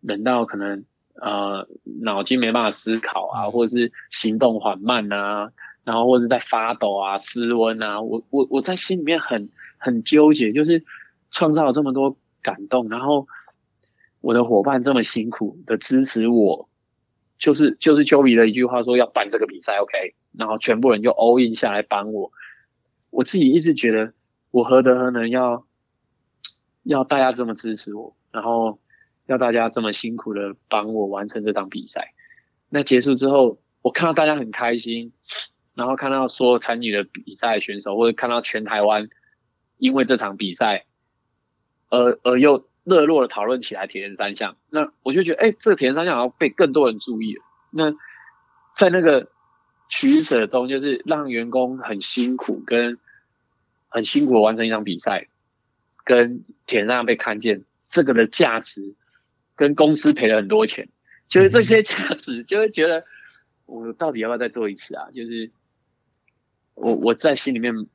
[0.00, 0.84] 冷到可能
[1.14, 1.66] 呃
[2.00, 5.50] 脑筋没办法思考啊，或者是行动缓慢啊，
[5.82, 8.00] 然后或者是在发抖啊、失温啊。
[8.00, 9.48] 我我我在心里面很
[9.78, 10.84] 很纠结，就是
[11.30, 13.26] 创造了这么多感动，然后
[14.20, 16.68] 我的伙伴这么辛苦的支持我，
[17.38, 22.30] 就是就是 Joby 的一句话说要办这个比赛，OK，然后全部人就 all in 下来帮我，
[23.10, 24.12] 我自己一直觉得
[24.50, 25.66] 我何德何能要
[26.84, 28.78] 要大家这么支持我，然后
[29.26, 32.14] 要大家这么辛苦的帮我完成这场比赛。
[32.68, 35.12] 那结束之后，我看到大家很开心，
[35.74, 39.08] 然后看到说参与的比赛选手，或者看到全台湾
[39.78, 40.84] 因为这场比赛
[41.88, 47.42] 而而又热络的讨论起来铁人三项，那我就觉得，哎，这个铁人三项好像被更多人注意了。
[47.70, 47.92] 那
[48.74, 49.30] 在那个
[49.88, 52.98] 取舍中，就是让员工很辛苦，跟
[53.88, 55.28] 很辛苦的完成一场比赛，
[56.04, 58.94] 跟铁人三项被看见，这个的价值，
[59.56, 60.88] 跟公司赔了很多钱。
[61.26, 63.04] 就是这些价值，就会觉得
[63.64, 65.10] 我到底要不要再做一次啊？
[65.12, 65.50] 就是
[66.74, 67.86] 我我在心里面，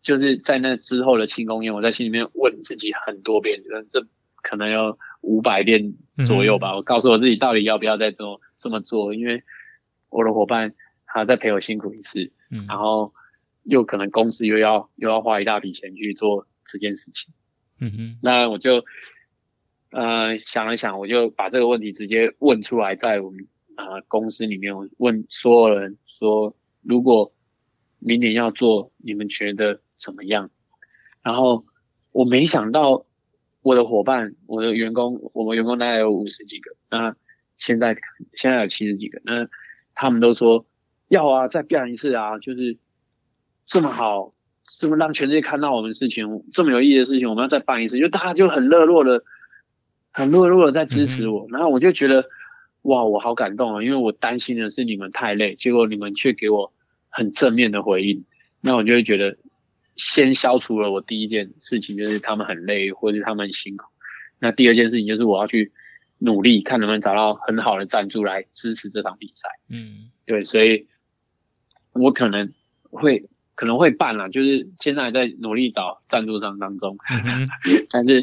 [0.00, 4.06] 就是在那之后的庆功宴，我在心里面问自己很多遍，这
[4.36, 5.94] 可能有五百遍
[6.26, 6.74] 左右吧。
[6.74, 9.14] 我告诉我自己，到底要不要再做这么做？
[9.14, 9.42] 因为
[10.08, 12.32] 我的伙伴还要再陪我辛苦一次，
[12.66, 13.12] 然后
[13.64, 17.34] 又可能公司又要又要花一大笔钱去做这件事情。
[17.80, 18.84] 嗯哼，那我就。
[19.90, 27.32] 呃，想了想，我就把这个问题直接问出来，在我们呃公司里面，我问所有人说，如果
[27.98, 30.50] 明年要做，你们觉得怎么样？
[31.22, 31.64] 然后
[32.12, 33.06] 我没想到
[33.62, 37.16] 我的伙伴，我的员工，我们员工大概有五十几个，那
[37.56, 37.96] 现在
[38.34, 39.48] 现在有七十几个，那
[39.94, 40.66] 他们都说
[41.08, 42.76] 要啊，再办一次啊，就是
[43.66, 44.34] 这么好，
[44.78, 49.22] 这么让全世界看到我们事情，这么有意义的事情，我们要再办一次，就大家就很热络的。
[50.10, 52.24] 很热络的在支持我，然后我就觉得，
[52.82, 53.82] 哇，我好感动啊！
[53.84, 56.72] 因为我担心的是你们太累，结果你们却给我
[57.08, 58.24] 很正面的回应，
[58.60, 59.36] 那我就会觉得，
[59.94, 63.84] 先消除了我第一件事情，就是他们很累或者是他们很辛苦。
[64.40, 65.70] 那第二件事情就是我要去
[66.18, 69.48] 努力，看能不能找到很好的赞助来支持这场比赛。
[69.68, 70.88] 嗯，对，所以
[71.92, 72.52] 我可能
[72.90, 73.28] 会
[73.58, 76.96] 可能会办啦，就是现在还在努力找赞助商当中，
[77.26, 77.48] 嗯、
[77.90, 78.22] 但是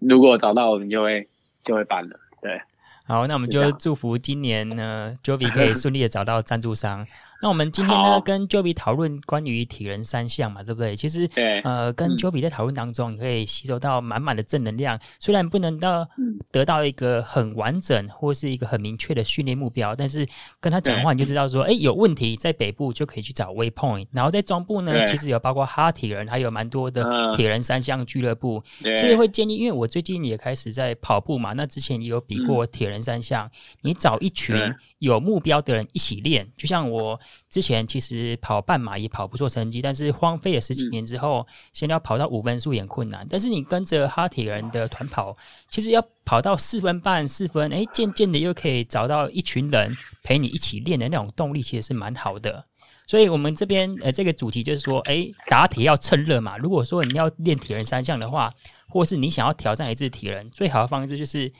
[0.00, 1.28] 如果找到，我们就会。
[1.64, 2.60] 就会办了，对。
[3.06, 7.06] 好，那我们就祝福今年呢，Joby 可以顺利的找到赞助商。
[7.42, 10.94] 那我们今天呢，跟 Joby 讨论关于铁人三项嘛，对不对？
[10.94, 14.96] 其实，对呃，跟 Joby 在讨论当中，你可以吸收到满满的正能量。
[15.18, 16.08] 虽然不能到
[16.52, 20.24] 得到一个很完整或是一个很明确的训练目标，但是
[20.60, 28.62] 跟他讲话，你就知道说，哎，有问题在北部就可以去找 Waypoint，然后在中部呢，其实有包括哈铁人，还有蛮多的铁人三项俱乐部。
[29.00, 34.56] 所以会建议，因为我最近也开始在跑步嘛，那之前也有比过铁人三项，你找一群
[35.00, 37.18] 有目标的人一起练，就像我。
[37.48, 43.26] 之前其实跑半马也跑不错成绩，但是荒废了十几年之后，现在要跑到五分速也困难。
[43.28, 45.36] 但是你跟着哈铁人的团跑，
[45.68, 52.64] 其实要跑到四分半、四分，哎，渐渐的又可以找到一群人陪你一起练的那种动力，其实是蛮好的。
[53.06, 56.56] 所以我们这边呃，这个主题就是说，哎，打铁要趁热嘛。
[56.56, 58.52] 如果说你要练铁人三项的话，
[58.88, 61.52] 或是你想要挑战一次铁人，最好的方式就是。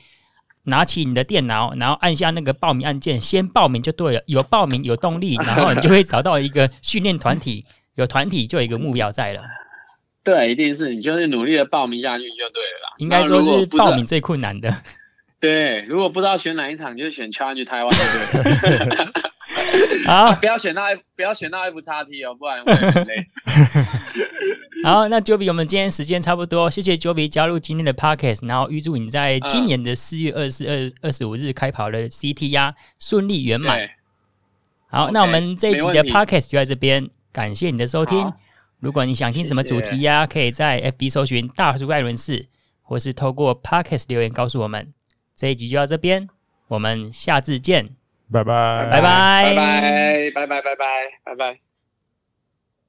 [0.63, 4.21] 拿起你的电脑，然后按下那个报名按键，先报名就对了。
[4.27, 9.41] 有报名有动力， 然后你就会找到一个训练团体，有团体就有一个目标在了。
[10.23, 12.95] 对，一定是你就是努力的报名下去就对了啦。
[12.99, 14.73] 应该说是报名最困难的。
[15.41, 19.11] 对，如果不知道选哪一场，就选 Challenge Taiwan 就对了。
[20.07, 23.27] 好，不要选到 F，不要选到 F 叉 T 哦，不然会很累。
[24.83, 33.89] 好，那 Joby，我们今天时间差不多，谢谢 Joby 加入今天的 Podcast，然后预祝你在今年的四月二十四、二二十五日开跑的 CT 呀顺利圆满。
[34.87, 38.31] 好那我们这一集的 Podcast 就在这边，感谢你的收听。
[38.79, 42.47] 如果你想听什么主题呀，可以在 FB 搜寻大叔艾伦士，
[42.81, 44.93] 或是透过 Podcast 留言告诉我们。
[45.35, 46.27] 这一集就到这边，
[46.67, 47.95] 我们下次见。
[48.33, 50.85] 拜拜，拜拜，拜拜，拜拜，拜拜，
[51.23, 51.72] 拜拜。